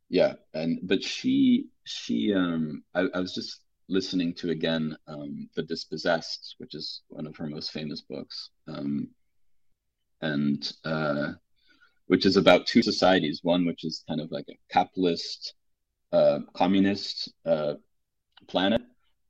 [0.09, 6.55] yeah and but she she I, I was just listening to again um the dispossessed
[6.57, 8.49] which is one of her most famous books.
[8.67, 9.09] Um
[10.21, 11.33] and uh
[12.07, 15.53] which is about two societies one which is kind of like a capitalist
[16.11, 17.75] uh communist uh
[18.47, 18.81] planet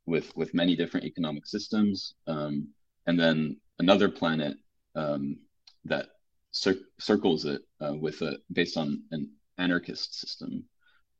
[0.05, 2.67] with with many different economic systems um
[3.07, 4.57] and then another planet
[4.95, 5.37] um
[5.85, 6.09] that
[6.51, 10.63] cir- circles it uh, with a based on an anarchist system,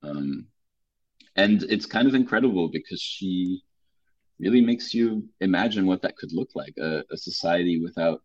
[0.04, 0.48] um,
[1.38, 3.62] and it's kind of incredible because she
[4.40, 8.22] really makes you imagine what that could look like a, a society without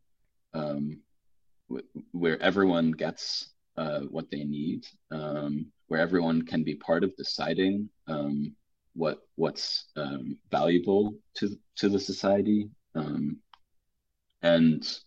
[0.54, 1.00] um,
[1.68, 7.16] w- where everyone gets uh, what they need, um, where everyone can be part of
[7.16, 8.54] deciding um,
[8.94, 13.38] what what's um, valuable to to the society, um,
[14.42, 14.98] and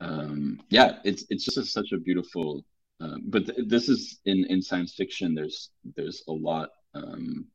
[0.00, 2.64] um, yeah, it's it's just a, such a beautiful.
[3.28, 5.34] But th- this is in in science fiction.
[5.34, 7.46] There's there's a lot um,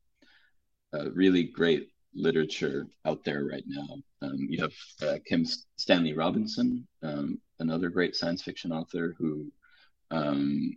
[0.94, 3.88] uh, really great literature out there right now.
[4.22, 5.46] Um, you have uh, Kim
[5.78, 9.52] Stanley Robinson, um, another great science fiction author who
[10.12, 10.74] um,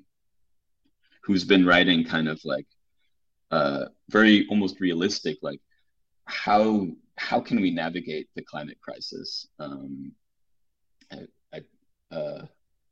[1.24, 2.66] who's been writing kind of like
[3.50, 5.60] uh, very almost realistic, like
[6.26, 9.48] how how can we navigate the climate crisis?
[9.58, 10.12] Um,
[12.14, 12.46] uh,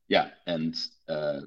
[0.08, 0.74] yeah, and
[1.08, 1.40] uh,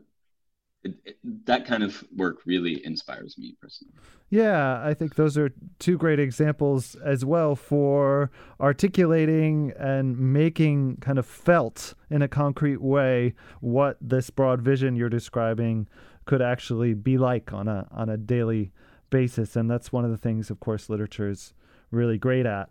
[0.86, 3.94] it, it, that kind of work really inspires me personally.
[4.30, 11.18] Yeah, I think those are two great examples as well for articulating and making kind
[11.18, 15.88] of felt in a concrete way what this broad vision you're describing
[16.26, 18.72] could actually be like on a on a daily
[19.12, 21.54] basis and that's one of the things of course literature is
[21.92, 22.70] really great at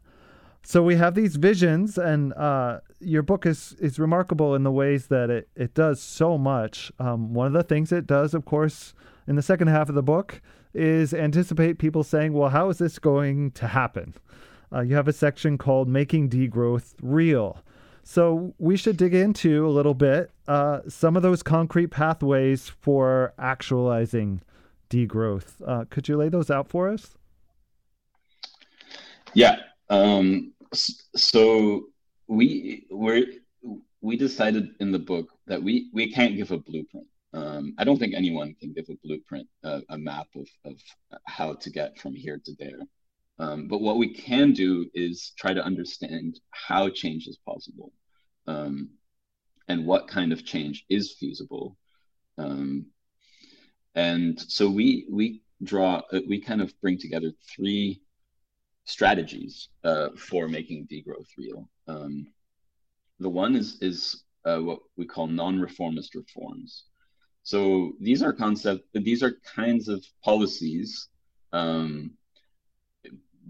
[0.65, 5.07] so we have these visions and uh, your book is is remarkable in the ways
[5.09, 6.93] that it, it does so much.
[6.99, 8.95] Um, one of the things it does of course
[9.27, 10.41] in the second half of the book
[10.73, 14.15] is anticipate people saying well how is this going to happen?
[14.73, 17.63] Uh, you have a section called making degrowth real.
[18.03, 23.33] So we should dig into a little bit uh, some of those concrete pathways for
[23.39, 24.43] actualizing
[24.91, 25.55] degrowth.
[25.67, 27.17] Uh, could you lay those out for us?
[29.33, 29.57] Yeah.
[29.89, 31.85] Um, so
[32.29, 33.41] we we
[34.01, 37.07] we decided in the book that we we can't give a blueprint.
[37.33, 40.81] Um, I don't think anyone can give a blueprint, uh, a map of of
[41.27, 42.81] how to get from here to there.
[43.39, 47.93] Um, but what we can do is try to understand how change is possible,
[48.47, 48.91] um,
[49.69, 51.77] and what kind of change is feasible.
[52.39, 52.87] Um,
[53.95, 58.01] and so we we draw uh, we kind of bring together three
[58.85, 61.69] strategies uh, for making degrowth real.
[61.89, 62.27] Um,
[63.21, 66.85] the one is is uh, what we call non-reformist reforms.
[67.43, 71.09] So these are concept these are kinds of policies
[71.53, 72.13] um,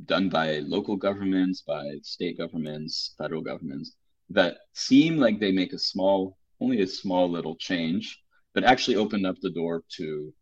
[0.05, 3.97] done by local governments, by state governments, federal governments
[4.31, 8.21] that seem like they make a small, only a small little change,
[8.55, 10.33] but actually open up the door to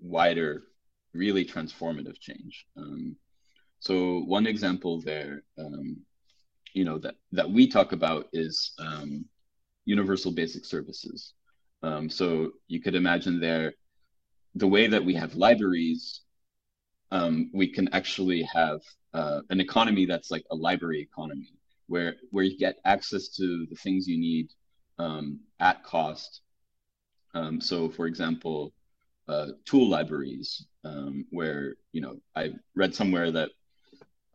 [0.00, 0.64] wider,
[1.12, 2.66] really transformative change.
[2.76, 3.16] Um,
[3.86, 5.98] so one example there, um,
[6.74, 9.24] you know, that, that we talk about is um,
[9.84, 11.34] universal basic services.
[11.84, 13.74] Um, so you could imagine there,
[14.56, 16.22] the way that we have libraries,
[17.12, 18.80] um, we can actually have
[19.14, 21.52] uh, an economy that's like a library economy,
[21.86, 24.48] where where you get access to the things you need
[24.98, 26.40] um, at cost.
[27.34, 28.72] Um, so, for example,
[29.28, 30.66] uh, tool libraries,
[31.30, 33.50] where you know I read somewhere that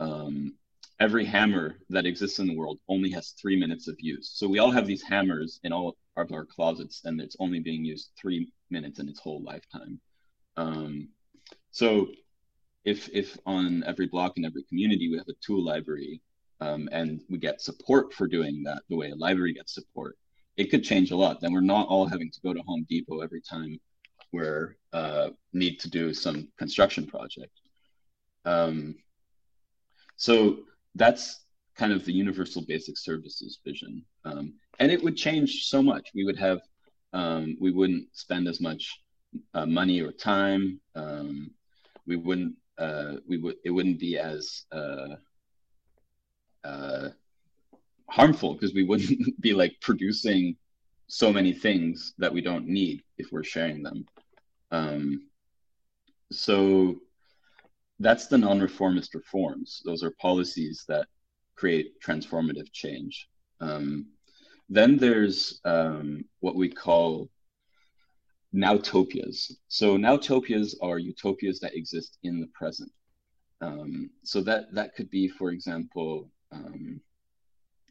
[0.02, 0.56] um,
[1.00, 4.32] every hammer that exists in the world only has three minutes of use.
[4.34, 7.86] So we all have these hammers in all of our closets, and it's only being
[7.86, 10.00] used three minutes in its whole lifetime.
[10.58, 11.10] Um,
[11.70, 12.08] so
[12.84, 16.22] if if on every block in every community we have a tool library,
[16.60, 20.18] um, and we get support for doing that the way a library gets support,
[20.58, 21.42] it could change a lot.
[21.42, 23.80] Then we're not all having to go to Home Depot every time
[24.32, 27.54] we're uh, need to do some construction project.
[28.46, 28.96] Um,
[30.22, 30.60] so
[30.94, 34.06] that's kind of the universal basic services vision.
[34.24, 36.10] Um, and it would change so much.
[36.14, 36.62] We would have,
[37.12, 39.02] um, we wouldn't spend as much
[39.56, 40.80] uh, money or time.
[40.94, 41.50] Um,
[42.06, 45.16] we wouldn't, uh, we would, it wouldn't be as uh,
[46.64, 47.10] uh
[48.08, 50.56] harmful because we wouldn't be like producing
[51.08, 54.06] so many things that we don't need if we're sharing them.
[54.70, 55.30] Um,
[56.32, 56.98] so
[58.02, 59.82] that's the non-reformist reforms.
[59.86, 61.08] Those are policies that
[61.56, 63.28] create transformative change.
[63.60, 64.08] Um,
[64.70, 67.30] then there's um, what we call
[68.54, 69.52] nowtopias.
[69.68, 72.92] So nowtopias are utopias that exist in the present.
[73.62, 77.00] Um, so that that could be, for example, um,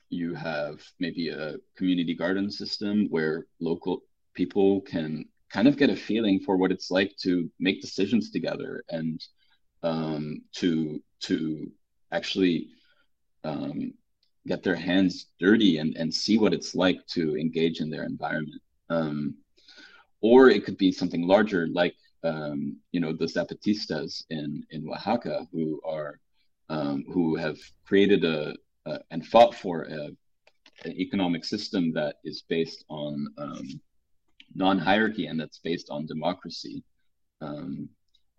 [0.08, 4.02] you have maybe a community garden system where local
[4.34, 8.82] people can kind of get a feeling for what it's like to make decisions together
[8.88, 9.20] and
[9.82, 11.70] um, to to
[12.12, 12.68] actually
[13.44, 13.92] um,
[14.46, 18.60] get their hands dirty and, and see what it's like to engage in their environment.
[18.88, 19.36] Um,
[20.20, 25.46] or it could be something larger, like um, you know the Zapatistas in in Oaxaca,
[25.52, 26.18] who are
[26.68, 28.54] um, who have created a,
[28.86, 30.08] a, and fought for a,
[30.84, 33.80] an economic system that is based on um,
[34.54, 36.82] non-hierarchy and that's based on democracy.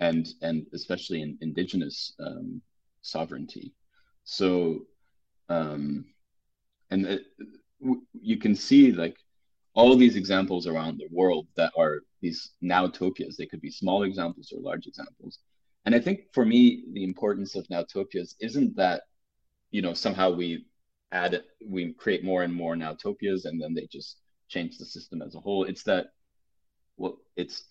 [0.02, 2.62] And and especially in indigenous um,
[3.02, 3.74] sovereignty.
[4.24, 4.88] So,
[5.48, 6.06] um,
[6.90, 7.26] and it,
[8.14, 9.16] you can see like
[9.74, 13.36] all these examples around the world that are these nowtopias.
[13.38, 15.40] They could be small examples or large examples.
[15.86, 19.04] And I think for me, the importance of nowtopias isn't that
[19.72, 20.66] you know somehow we
[21.12, 25.36] add we create more and more nowtopias and then they just change the system as
[25.36, 25.64] a whole.
[25.64, 26.08] It's that
[26.98, 27.64] well, it's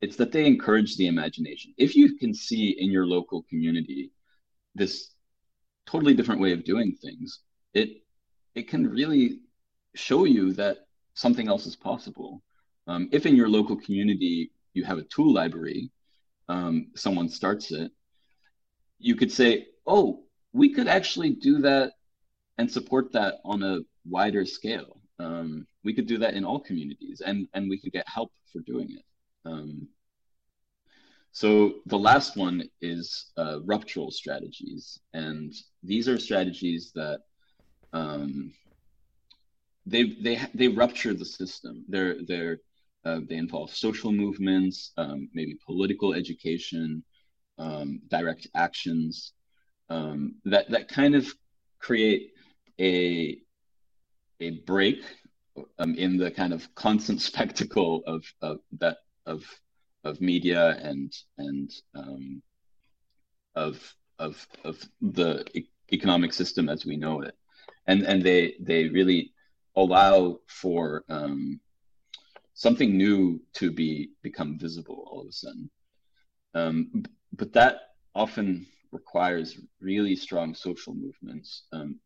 [0.00, 1.74] it's that they encourage the imagination.
[1.76, 4.12] If you can see in your local community
[4.74, 5.14] this
[5.86, 7.40] totally different way of doing things,
[7.74, 8.02] it
[8.54, 9.40] it can really
[9.94, 10.78] show you that
[11.14, 12.42] something else is possible.
[12.86, 15.90] Um, if in your local community you have a tool library,
[16.48, 17.90] um, someone starts it,
[18.98, 21.92] you could say, oh, we could actually do that
[22.56, 25.00] and support that on a wider scale.
[25.18, 28.60] Um, we could do that in all communities and, and we could get help for
[28.60, 29.04] doing it.
[29.48, 29.88] Um,
[31.32, 34.98] so the last one is uh, ruptural strategies.
[35.12, 37.20] And these are strategies that
[37.92, 38.52] um,
[39.86, 41.84] they, they, they rupture the system.
[41.88, 42.58] They're, they're,
[43.04, 47.04] uh, they involve social movements, um, maybe political education,
[47.58, 49.32] um, direct actions
[49.88, 51.26] um, that, that kind of
[51.78, 52.32] create
[52.80, 53.38] a,
[54.40, 55.02] a break
[55.78, 58.98] um, in the kind of constant spectacle of, of that
[59.28, 59.44] of
[60.04, 62.42] of media and and um,
[63.54, 67.34] of of of the e- economic system as we know it,
[67.86, 69.32] and and they they really
[69.76, 71.60] allow for um,
[72.54, 75.70] something new to be become visible all of a sudden.
[76.54, 77.76] Um, but that
[78.14, 82.00] often requires really strong social movements um,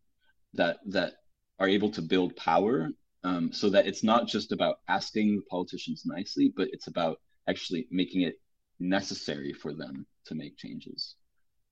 [0.54, 1.14] that that
[1.58, 2.90] are able to build power
[3.24, 8.22] um, so that it's not just about asking politicians nicely, but it's about actually making
[8.22, 8.40] it
[8.80, 11.16] necessary for them to make changes.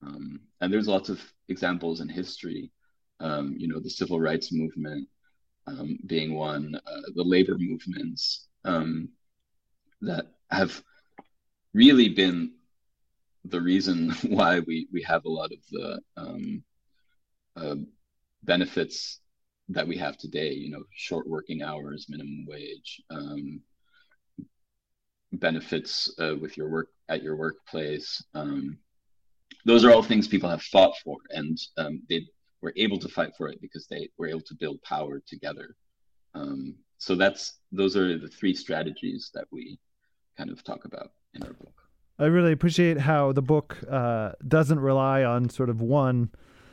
[0.02, 2.70] Um, and there's lots of examples in history,
[3.20, 5.08] um, you know, the civil rights movement
[5.66, 9.08] um, being one, uh, the labor movements um,
[10.00, 10.82] that have
[11.74, 12.52] really been
[13.44, 16.62] the reason why we, we have a lot of the um,
[17.56, 17.76] uh,
[18.42, 19.20] benefits
[19.70, 23.60] that we have today, you know, short working hours, minimum wage, um,
[25.32, 28.22] benefits uh, with your work at your workplace.
[28.34, 28.78] Um,
[29.64, 32.26] those are all things people have fought for, and um, they
[32.62, 35.76] were able to fight for it because they were able to build power together.
[36.34, 39.78] Um, so that's those are the three strategies that we
[40.36, 41.74] kind of talk about in our book.
[42.18, 46.30] I really appreciate how the book uh, doesn't rely on sort of one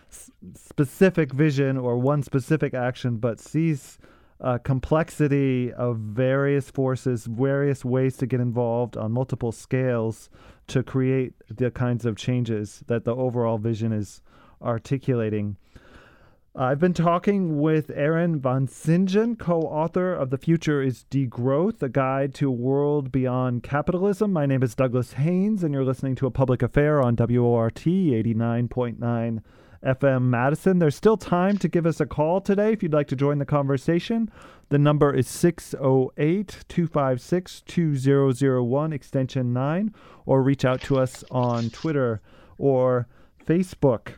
[0.10, 3.98] specific vision or one specific action, but sees
[4.40, 10.30] uh, complexity of various forces, various ways to get involved on multiple scales
[10.68, 14.22] to create the kinds of changes that the overall vision is
[14.62, 15.58] articulating.
[16.60, 22.34] I've been talking with Aaron Vansintjan, co author of The Future is Degrowth, a guide
[22.36, 24.34] to a world beyond capitalism.
[24.34, 29.42] My name is Douglas Haynes, and you're listening to a public affair on WORT 89.9
[29.84, 30.80] FM Madison.
[30.80, 33.46] There's still time to give us a call today if you'd like to join the
[33.46, 34.32] conversation.
[34.70, 39.94] The number is 608 256 2001, extension 9,
[40.26, 42.22] or reach out to us on Twitter
[42.58, 43.08] or
[43.46, 44.14] Facebook.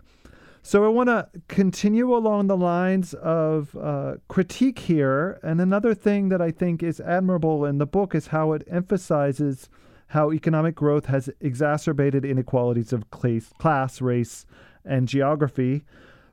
[0.62, 5.39] So I want to continue along the lines of uh, critique here.
[5.41, 9.70] And another thing that I think is admirable in the book is how it emphasizes
[10.10, 14.45] how economic growth has exacerbated inequalities of class, class race,
[14.86, 15.84] and geography.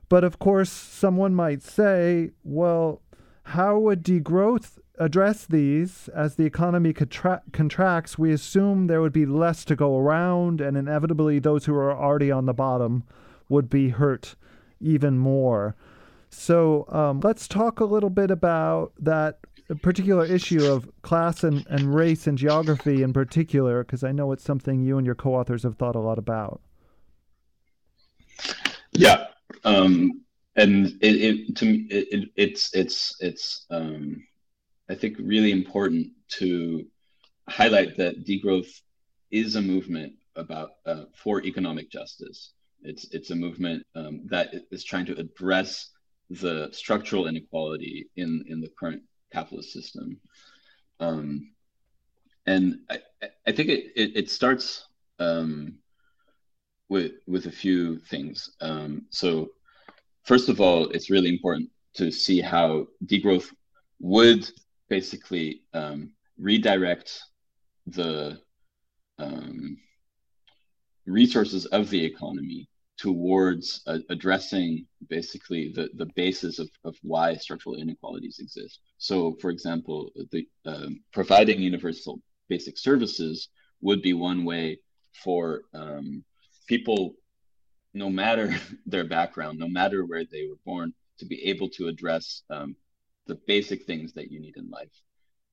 [0.09, 3.01] But of course, someone might say, well,
[3.43, 6.09] how would degrowth address these?
[6.09, 10.77] As the economy contra- contracts, we assume there would be less to go around, and
[10.77, 13.03] inevitably, those who are already on the bottom
[13.49, 14.35] would be hurt
[14.79, 15.75] even more.
[16.29, 19.39] So um, let's talk a little bit about that
[19.81, 24.43] particular issue of class and, and race and geography in particular, because I know it's
[24.43, 26.61] something you and your co authors have thought a lot about.
[28.97, 29.27] Yeah,
[29.63, 30.21] um,
[30.55, 34.23] and it, it to me it, it's it's it's um,
[34.89, 36.07] I think really important
[36.39, 36.85] to
[37.47, 38.81] highlight that degrowth
[39.29, 42.53] is a movement about uh, for economic justice.
[42.81, 45.89] It's it's a movement um, that is trying to address
[46.29, 50.19] the structural inequality in in the current capitalist system.
[50.99, 51.51] Um,
[52.47, 52.99] and I,
[53.45, 54.87] I think it, it, it starts
[55.19, 55.79] um,
[56.89, 58.49] with with a few things.
[58.61, 59.49] Um, so
[60.23, 63.49] first of all, it's really important to see how degrowth
[63.99, 64.49] would
[64.89, 67.21] basically um, redirect
[67.87, 68.39] the
[69.19, 69.77] um,
[71.05, 77.75] resources of the economy towards uh, addressing basically the, the basis of, of why structural
[77.75, 78.79] inequalities exist.
[78.97, 82.19] So, for example, the um, providing universal
[82.49, 83.49] basic services
[83.81, 84.79] would be one way
[85.23, 86.23] for um,
[86.67, 87.15] people,
[87.93, 88.55] no matter
[88.85, 92.75] their background, no matter where they were born, to be able to address um,
[93.25, 94.93] the basic things that you need in life,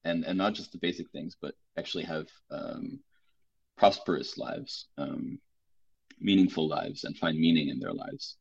[0.04, 3.00] and and not just the basic things, but actually have um,
[3.76, 5.38] prosperous lives, um,
[6.20, 8.36] meaningful lives, and find meaning in their lives.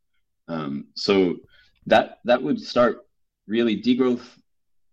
[0.50, 1.38] Um, so
[1.86, 3.06] that that would start
[3.48, 4.28] really degrowth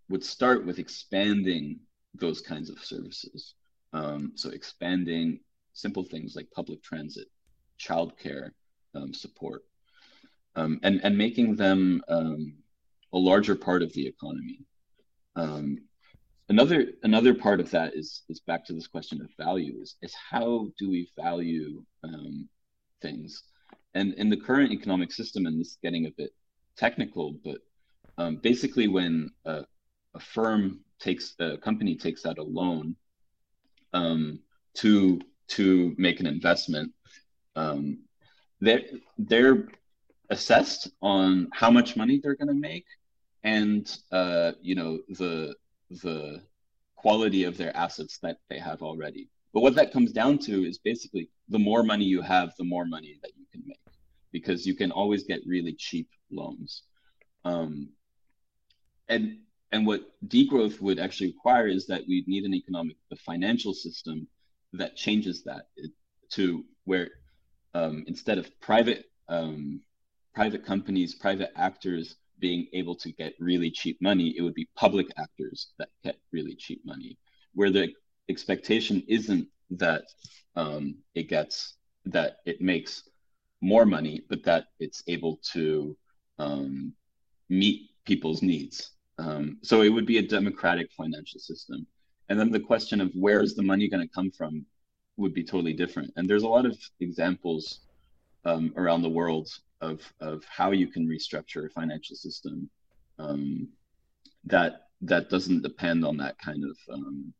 [0.08, 1.78] would start with expanding
[2.14, 3.54] those kinds of services.
[3.92, 5.40] Um, so expanding
[5.72, 7.28] simple things like public transit,
[7.80, 8.50] childcare
[8.94, 9.62] um, support,
[10.56, 12.54] um, and and making them um,
[13.12, 14.60] a larger part of the economy.
[15.36, 15.78] Um,
[16.48, 20.68] another another part of that is is back to this question of values: is how
[20.78, 22.48] do we value um,
[23.00, 23.42] things?
[23.94, 26.30] And in the current economic system, and this is getting a bit
[26.76, 27.58] technical, but
[28.18, 29.64] um, basically, when a,
[30.14, 32.94] a, firm takes a company takes out a loan
[33.92, 34.40] um,
[34.74, 36.92] to to make an investment,
[37.56, 37.98] um,
[38.60, 38.82] they're
[39.18, 39.68] they're
[40.30, 42.86] assessed on how much money they're going to make
[43.42, 45.54] and uh, you know the
[46.02, 46.42] the
[46.96, 49.28] quality of their assets that they have already.
[49.52, 52.84] But what that comes down to is basically the more money you have, the more
[52.84, 53.80] money that you can make,
[54.32, 56.82] because you can always get really cheap loans.
[57.44, 57.88] Um,
[59.08, 59.38] and
[59.72, 64.26] and what degrowth would actually require is that we need an economic, a financial system
[64.72, 65.66] that changes that
[66.30, 67.08] to where
[67.74, 69.80] um, instead of private um,
[70.34, 75.08] private companies, private actors being able to get really cheap money, it would be public
[75.18, 77.18] actors that get really cheap money,
[77.54, 77.92] where the
[78.28, 80.04] expectation isn't that
[80.56, 83.08] um, it gets that it makes
[83.60, 85.96] more money, but that it's able to
[86.38, 86.92] um,
[87.48, 88.92] meet people's needs.
[89.18, 91.86] Um, so it would be a democratic financial system.
[92.28, 94.64] And then the question of where is the money going to come from
[95.20, 96.12] would be totally different.
[96.16, 97.80] And there's a lot of examples
[98.44, 99.48] um, around the world
[99.80, 102.68] of of how you can restructure a financial system
[103.18, 103.68] um,
[104.44, 107.32] that that doesn't depend on that kind of um,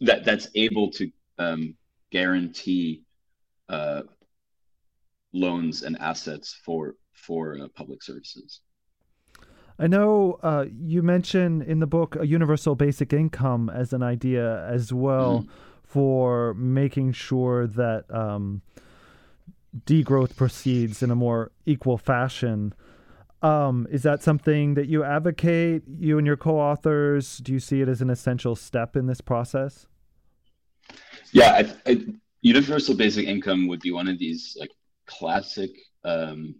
[0.00, 1.74] that that's able to um,
[2.10, 3.02] guarantee
[3.68, 4.02] uh,
[5.32, 8.60] loans and assets for for uh, public services.
[9.78, 14.64] I know uh, you mentioned in the book a universal basic income as an idea
[14.66, 15.48] as well mm.
[15.92, 18.62] For making sure that um,
[19.84, 22.72] degrowth proceeds in a more equal fashion.
[23.42, 27.36] Um, is that something that you advocate, you and your co authors?
[27.38, 29.86] Do you see it as an essential step in this process?
[31.32, 32.06] Yeah, I, I,
[32.40, 34.70] universal basic income would be one of these like
[35.04, 35.72] classic
[36.06, 36.54] um,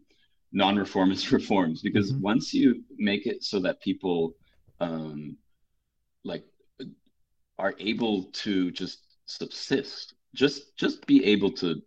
[0.53, 2.21] non reformist reforms because mm-hmm.
[2.21, 4.35] once you make it so that people
[4.79, 5.39] um,
[6.23, 6.45] like
[7.59, 11.81] are able to just subsist, just just be able to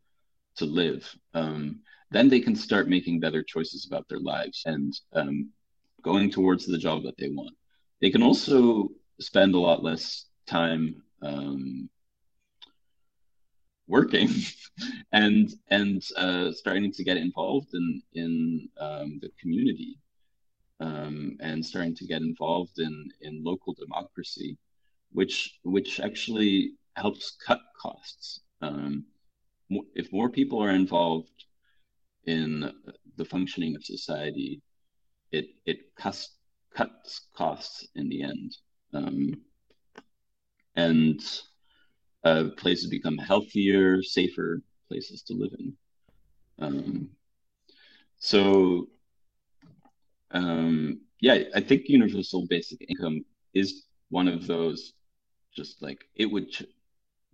[0.58, 1.80] to live, um,
[2.12, 5.50] then they can start making better choices about their lives and um,
[6.02, 7.56] going towards the job that they want.
[8.02, 8.90] They can also
[9.20, 11.90] spend a lot less time um,
[13.88, 14.30] working
[15.12, 19.98] and and uh, starting to get involved in in um, the community
[20.80, 24.58] um, and starting to get involved in in local democracy,
[25.12, 28.42] which which actually helps cut costs.
[28.62, 29.06] Um,
[29.96, 31.46] if more people are involved
[32.26, 32.72] in
[33.18, 34.62] the functioning of society,
[35.32, 36.38] it it cuts
[36.74, 38.58] cuts costs in the end,
[38.94, 39.34] um,
[40.76, 41.22] and
[42.24, 45.74] uh, places become healthier, safer places to live in.
[46.60, 47.10] Um,
[48.18, 48.88] so,
[50.32, 53.24] um, yeah, I think universal basic income
[53.54, 54.94] is one of those.
[55.56, 56.52] Just like it would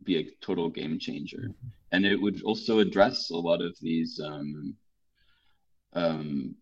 [0.04, 1.38] be a total game changer.
[1.38, 1.68] Mm-hmm.
[1.91, 4.76] And it would also address a lot of these um,
[5.93, 6.56] um,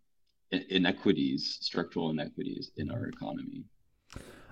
[0.52, 3.64] inequities, structural inequities in our economy.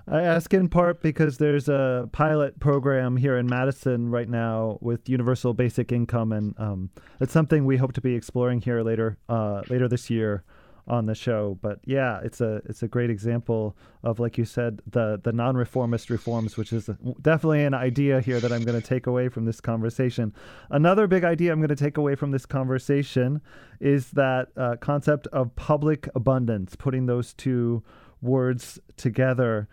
[0.09, 5.09] I ask in part because there's a pilot program here in Madison right now with
[5.09, 9.63] universal basic income, and um, it's something we hope to be exploring here later uh,
[9.69, 10.45] later this year
[10.87, 11.57] on the show.
[11.61, 16.09] But yeah, it's a it's a great example of like you said the the non-reformist
[16.09, 16.89] reforms, which is
[17.21, 20.33] definitely an idea here that I'm going to take away from this conversation.
[20.69, 23.41] Another big idea I'm going to take away from this conversation
[23.79, 27.83] is that uh, concept of public abundance, putting those two
[28.21, 29.67] words together.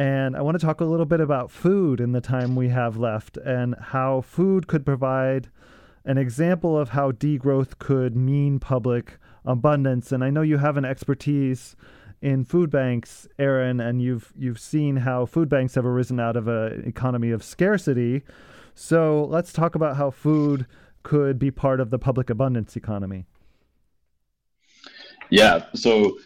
[0.00, 2.96] And I want to talk a little bit about food in the time we have
[2.96, 5.50] left and how food could provide
[6.04, 10.12] an example of how degrowth could mean public abundance.
[10.12, 11.76] And I know you have an expertise
[12.20, 16.48] in food banks, Aaron, and you've you've seen how food banks have arisen out of
[16.48, 18.22] an economy of scarcity.
[18.74, 20.66] So let's talk about how food
[21.02, 23.24] could be part of the public abundance economy.
[25.30, 25.66] Yeah.
[25.74, 26.18] So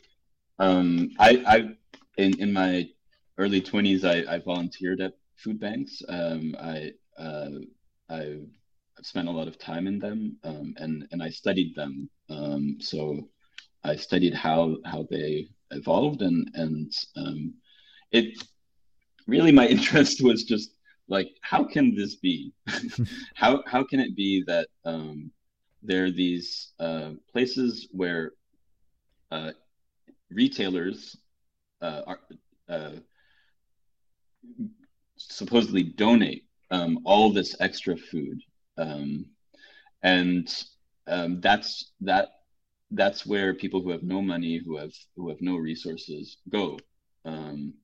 [0.58, 1.56] um, I, I
[2.16, 2.88] in in my
[3.38, 6.02] early twenties, I, I volunteered at food banks.
[6.08, 7.50] Um, I uh,
[8.08, 8.38] I
[8.98, 12.08] I've spent a lot of time in them, um, and and I studied them.
[12.33, 13.28] Um, so
[13.85, 17.55] I studied how how they evolved, and and um,
[18.11, 18.43] it
[19.26, 20.70] really my interest was just
[21.09, 22.53] like how can this be?
[23.35, 25.30] How how can it be that um,
[25.83, 28.33] there are these uh, places where
[29.30, 29.53] uh,
[30.30, 31.16] retailers
[31.80, 32.20] uh, are
[32.68, 32.93] uh,
[35.16, 38.41] supposedly donate um, all this extra food
[38.78, 39.26] um,
[40.03, 40.64] and
[41.07, 42.28] um, that's that
[42.90, 46.78] that's where people who have no money who have who have no resources go.
[47.24, 47.74] Um,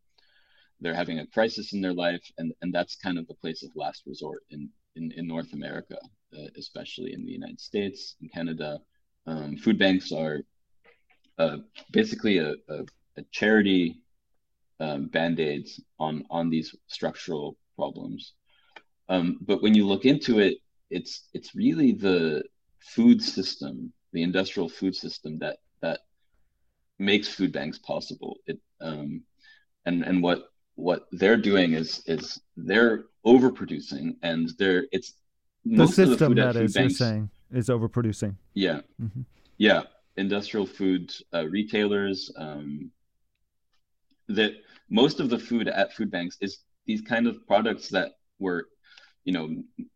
[0.80, 3.70] they're having a crisis in their life and and that's kind of the place of
[3.74, 5.96] last resort in in, in north america
[6.36, 8.78] uh, especially in the united states and canada.
[9.26, 10.40] Um, food banks are
[11.38, 11.58] uh,
[11.92, 12.84] basically a, a,
[13.18, 14.00] a charity
[14.80, 18.32] um, band-aids on on these structural problems.
[19.10, 20.58] Um, but when you look into it
[20.90, 22.42] it's it's really the
[22.80, 26.00] food system the industrial food system that that
[26.98, 28.38] makes food banks possible.
[28.46, 29.22] It um,
[29.86, 35.14] and and what what they're doing is is they're overproducing and they're it's
[35.64, 38.34] the system the that is banks, you're saying is overproducing.
[38.54, 38.80] Yeah.
[39.00, 39.22] Mm-hmm.
[39.56, 39.82] yeah.
[40.16, 42.90] Industrial food uh, retailers um,
[44.28, 44.52] that
[44.90, 48.68] most of the food at food banks is these kind of products that were
[49.28, 49.48] you know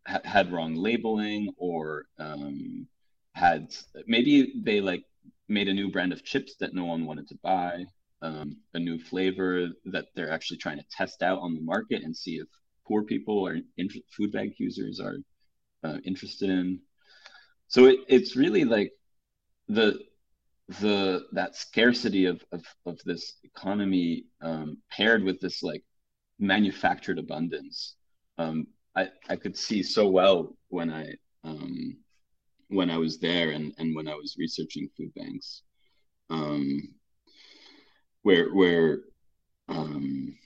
[0.06, 2.86] ha- had wrong labeling or um,
[3.34, 3.62] had
[4.06, 5.04] maybe they like
[5.48, 7.86] made a new brand of chips that no one wanted to buy
[8.20, 12.14] um, a new flavor that they're actually trying to test out on the market and
[12.14, 12.48] see if
[12.86, 15.16] poor people or in- food bank users are
[15.82, 16.78] uh, interested in.
[17.68, 18.90] So it, it's really like
[19.68, 19.98] the
[20.80, 25.82] the that scarcity of of, of this economy um, paired with this like
[26.38, 27.94] manufactured abundance
[28.36, 28.66] um,
[28.96, 31.14] I, I could see so well when I
[31.44, 31.96] um,
[32.68, 35.62] when I was there and, and when I was researching food banks,
[36.30, 36.94] um,
[38.22, 39.00] where where
[39.68, 40.36] um,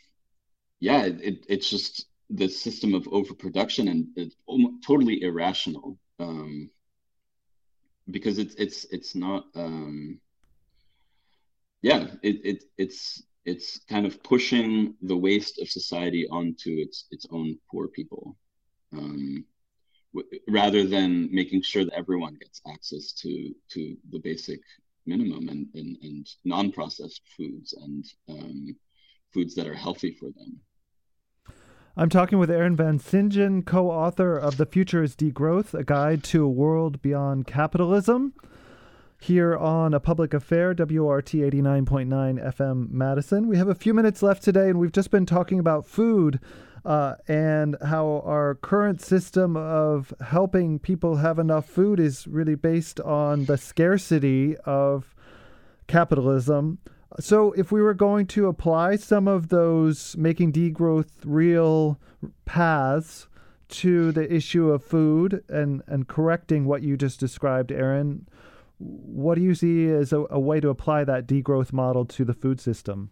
[0.80, 4.36] yeah, it, it's just the system of overproduction and it's
[4.86, 5.98] totally irrational.
[6.18, 6.70] Um,
[8.10, 10.20] because it's it's it's not um,
[11.82, 17.26] yeah it, it it's it's kind of pushing the waste of society onto its its
[17.30, 18.36] own poor people
[18.92, 19.44] um,
[20.12, 24.60] w- rather than making sure that everyone gets access to to the basic
[25.06, 28.76] minimum and and, and non-processed foods and um,
[29.32, 30.60] foods that are healthy for them.
[31.98, 36.44] I'm talking with Aaron Vansintjan, co author of The Future is Degrowth, a guide to
[36.44, 38.34] a world beyond capitalism
[39.18, 43.48] here on A Public Affair, WORT 89.9 FM Madison.
[43.48, 46.40] We have a few minutes left today, and we've just been talking about food
[46.84, 53.00] uh, and how our current system of helping people have enough food is really based
[53.00, 55.14] on the scarcity of
[55.88, 56.78] capitalism.
[57.18, 61.98] So, if we were going to apply some of those making degrowth real
[62.44, 63.26] paths
[63.68, 68.28] to the issue of food and, and correcting what you just described, Aaron,
[68.78, 72.34] what do you see as a, a way to apply that degrowth model to the
[72.34, 73.10] food system?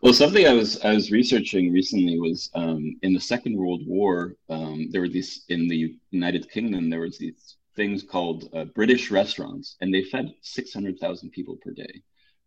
[0.00, 4.34] Well, something I was I was researching recently was um, in the Second World War.
[4.48, 6.88] Um, there were these in the United Kingdom.
[6.88, 11.58] There was these things called uh, British restaurants, and they fed six hundred thousand people
[11.62, 12.02] per day.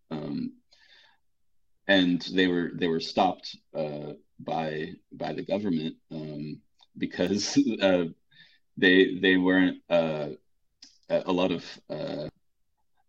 [0.10, 0.54] Um,
[1.88, 6.60] and they were they were stopped uh, by by the government um,
[6.98, 8.06] because uh,
[8.78, 10.30] they they weren't uh,
[11.10, 12.28] a lot of uh,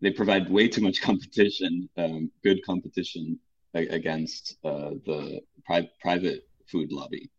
[0.01, 3.39] they provide way too much competition, um, good competition
[3.73, 7.29] against uh, the pri- private food lobby.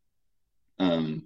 [0.78, 1.24] Um,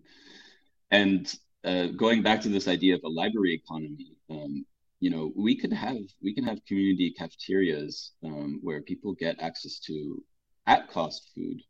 [0.90, 1.32] and
[1.64, 4.64] uh, going back to this idea of a library economy, um,
[5.00, 9.78] you know, we could have we can have community cafeterias um, where people get access
[9.80, 10.22] to
[10.66, 11.60] at cost food,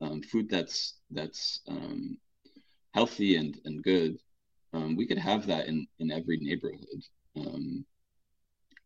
[0.00, 2.18] um, food that's that's um,
[2.94, 4.18] healthy and and good.
[4.72, 7.02] Um, we could have that in in every neighborhood.
[7.36, 7.84] Um,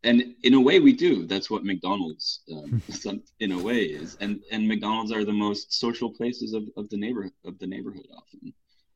[0.03, 1.25] and in a way we do.
[1.25, 2.81] That's what mcdonald's um,
[3.39, 4.17] in a way is.
[4.19, 8.07] And and mcdonald's are the most social places of, of the neighborhood of the neighborhood
[8.15, 8.53] often.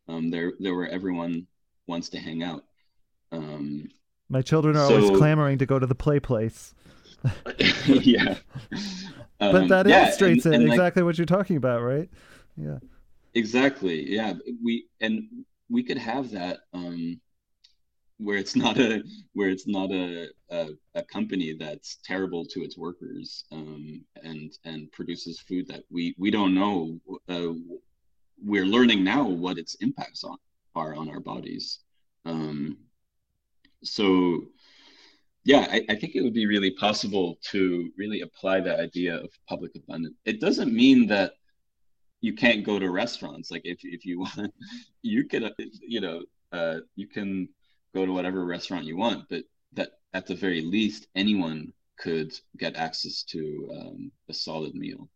[0.08, 1.48] Um, they're they're where everyone
[1.88, 2.64] wants to hang out.
[3.32, 3.90] Um,
[4.30, 6.74] my children are so, always clamoring to go to the play place.
[7.88, 8.36] Yeah.
[9.40, 10.62] But um, that yeah, illustrates and, it.
[10.62, 12.10] and exactly like, what you're talking about right?
[12.56, 12.80] Yeah.
[13.36, 14.12] Exactly.
[14.12, 14.34] Yeah.
[14.64, 17.20] We and we could have that um
[18.18, 19.04] where it's not a
[19.34, 24.92] where it's not a, a, a company that's terrible to its workers um, and and
[24.92, 27.00] produces food that we we don't know
[27.30, 27.54] uh,
[28.44, 30.38] we're learning now what its impacts on
[30.76, 31.80] are on our bodies.
[32.26, 32.78] Um,
[33.84, 34.44] so
[35.44, 39.30] yeah I, I think it would be really possible to really apply the idea of
[39.48, 40.16] public abundance.
[40.26, 41.34] It doesn't mean that
[42.22, 43.52] you can't go to restaurants.
[43.52, 44.54] Like if if you want,
[45.02, 45.50] you can uh,
[45.82, 47.50] you know uh, you can
[47.94, 49.44] go to whatever restaurant you want, but
[49.74, 55.10] that at the very least anyone could get access to um, a solid meal.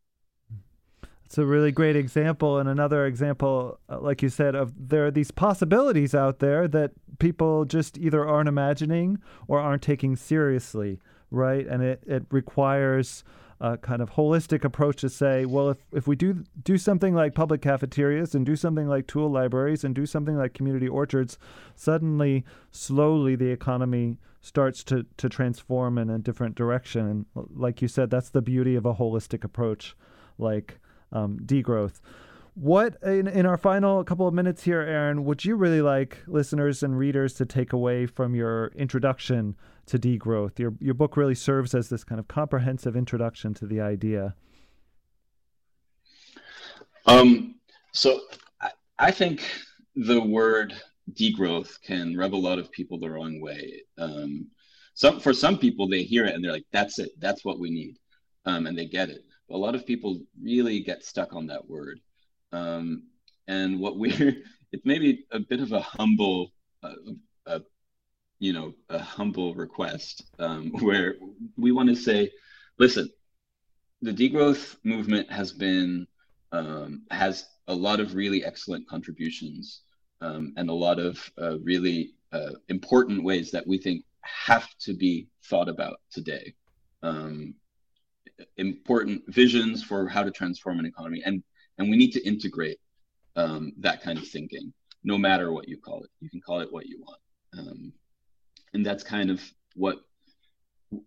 [1.25, 5.11] It's a really great example, and another example, uh, like you said, of there are
[5.11, 10.99] these possibilities out there that people just either aren't imagining or aren't taking seriously,
[11.29, 11.65] right?
[11.65, 13.23] And it, it requires
[13.61, 17.35] a kind of holistic approach to say, well, if, if we do do something like
[17.35, 21.37] public cafeterias and do something like tool libraries and do something like community orchards,
[21.75, 27.07] suddenly, slowly, the economy starts to, to transform in a different direction.
[27.07, 29.95] And like you said, that's the beauty of a holistic approach,
[30.39, 30.79] like
[31.11, 32.01] um, degrowth.
[32.53, 36.83] What in, in our final couple of minutes here, Aaron, would you really like listeners
[36.83, 40.59] and readers to take away from your introduction to degrowth?
[40.59, 44.35] Your your book really serves as this kind of comprehensive introduction to the idea.
[47.05, 47.55] Um,
[47.93, 48.19] so
[48.59, 49.49] I, I think
[49.95, 50.73] the word
[51.13, 53.81] degrowth can rub a lot of people the wrong way.
[53.97, 54.47] Um,
[54.93, 57.11] some for some people they hear it and they're like, "That's it.
[57.17, 57.97] That's what we need,"
[58.45, 61.99] um, and they get it a lot of people really get stuck on that word.
[62.51, 63.03] Um,
[63.47, 64.37] and what we're,
[64.71, 66.51] it's maybe a bit of a humble,
[66.83, 66.93] uh,
[67.45, 67.59] uh,
[68.39, 71.15] you know, a humble request um, where
[71.57, 72.31] we want to say,
[72.77, 73.09] listen,
[74.01, 76.07] the degrowth movement has been,
[76.51, 79.81] um, has a lot of really excellent contributions
[80.21, 84.93] um, and a lot of uh, really uh, important ways that we think have to
[84.93, 86.53] be thought about today.
[87.03, 87.55] Um,
[88.57, 91.43] important visions for how to transform an economy, and
[91.81, 92.79] and we need to integrate
[93.35, 94.71] um, that kind of thinking,
[95.03, 96.09] no matter what you call it.
[96.19, 97.21] You can call it what you want,
[97.57, 97.93] um,
[98.73, 99.41] and that's kind of
[99.75, 99.97] what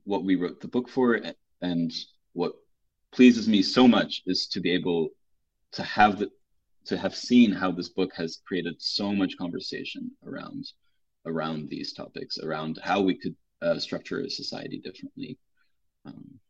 [0.05, 1.21] what we wrote the book for,
[1.63, 1.93] and
[2.33, 2.55] what
[3.13, 5.11] pleases me so much is to be able
[5.73, 6.31] to have the
[6.87, 10.65] to have seen how this book has created so much conversation around
[11.27, 15.39] around these topics, around how we could uh, structure a society differently.
[16.05, 16.41] Um,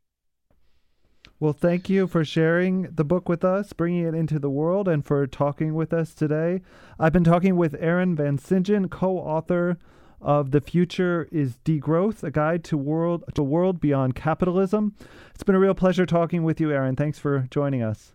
[1.40, 5.04] well, thank you for sharing the book with us, bringing it into the world, and
[5.04, 6.62] for talking with us today.
[6.98, 9.78] I've been talking with Aaron Vansintjan, co-author
[10.20, 14.94] of The Future is Degrowth, a guide to world to world beyond capitalism.
[15.34, 16.96] It's been a real pleasure talking with you, Aaron.
[16.96, 18.14] Thanks for joining us.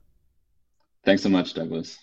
[1.06, 2.00] Thanks so much, Douglas.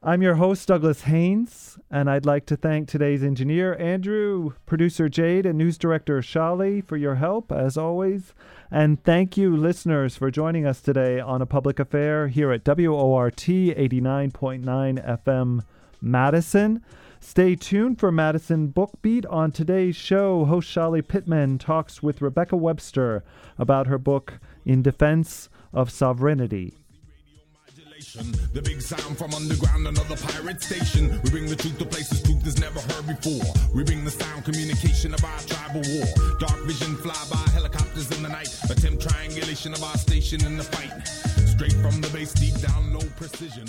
[0.00, 5.44] I'm your host, Douglas Haynes, and I'd like to thank today's engineer, Andrew, producer Jade,
[5.44, 8.32] and news director Shali for your help, as always.
[8.70, 13.34] And thank you, listeners, for joining us today on A Public Affair here at WORT
[13.38, 14.62] 89.9
[15.24, 15.64] FM
[16.00, 16.84] Madison.
[17.18, 19.26] Stay tuned for Madison Book Beat.
[19.26, 23.24] On today's show, host Shali Pittman talks with Rebecca Webster
[23.58, 26.76] about her book In Defense of Sovereignty.
[27.98, 31.20] The big sound from underground, another pirate station.
[31.24, 33.52] We bring the truth to places truth has never heard before.
[33.74, 36.06] We bring the sound communication of our tribal war.
[36.38, 38.54] Dark vision fly by helicopters in the night.
[38.70, 41.08] Attempt triangulation of our station in the fight.
[41.48, 43.66] Straight from the base, deep down, no precision.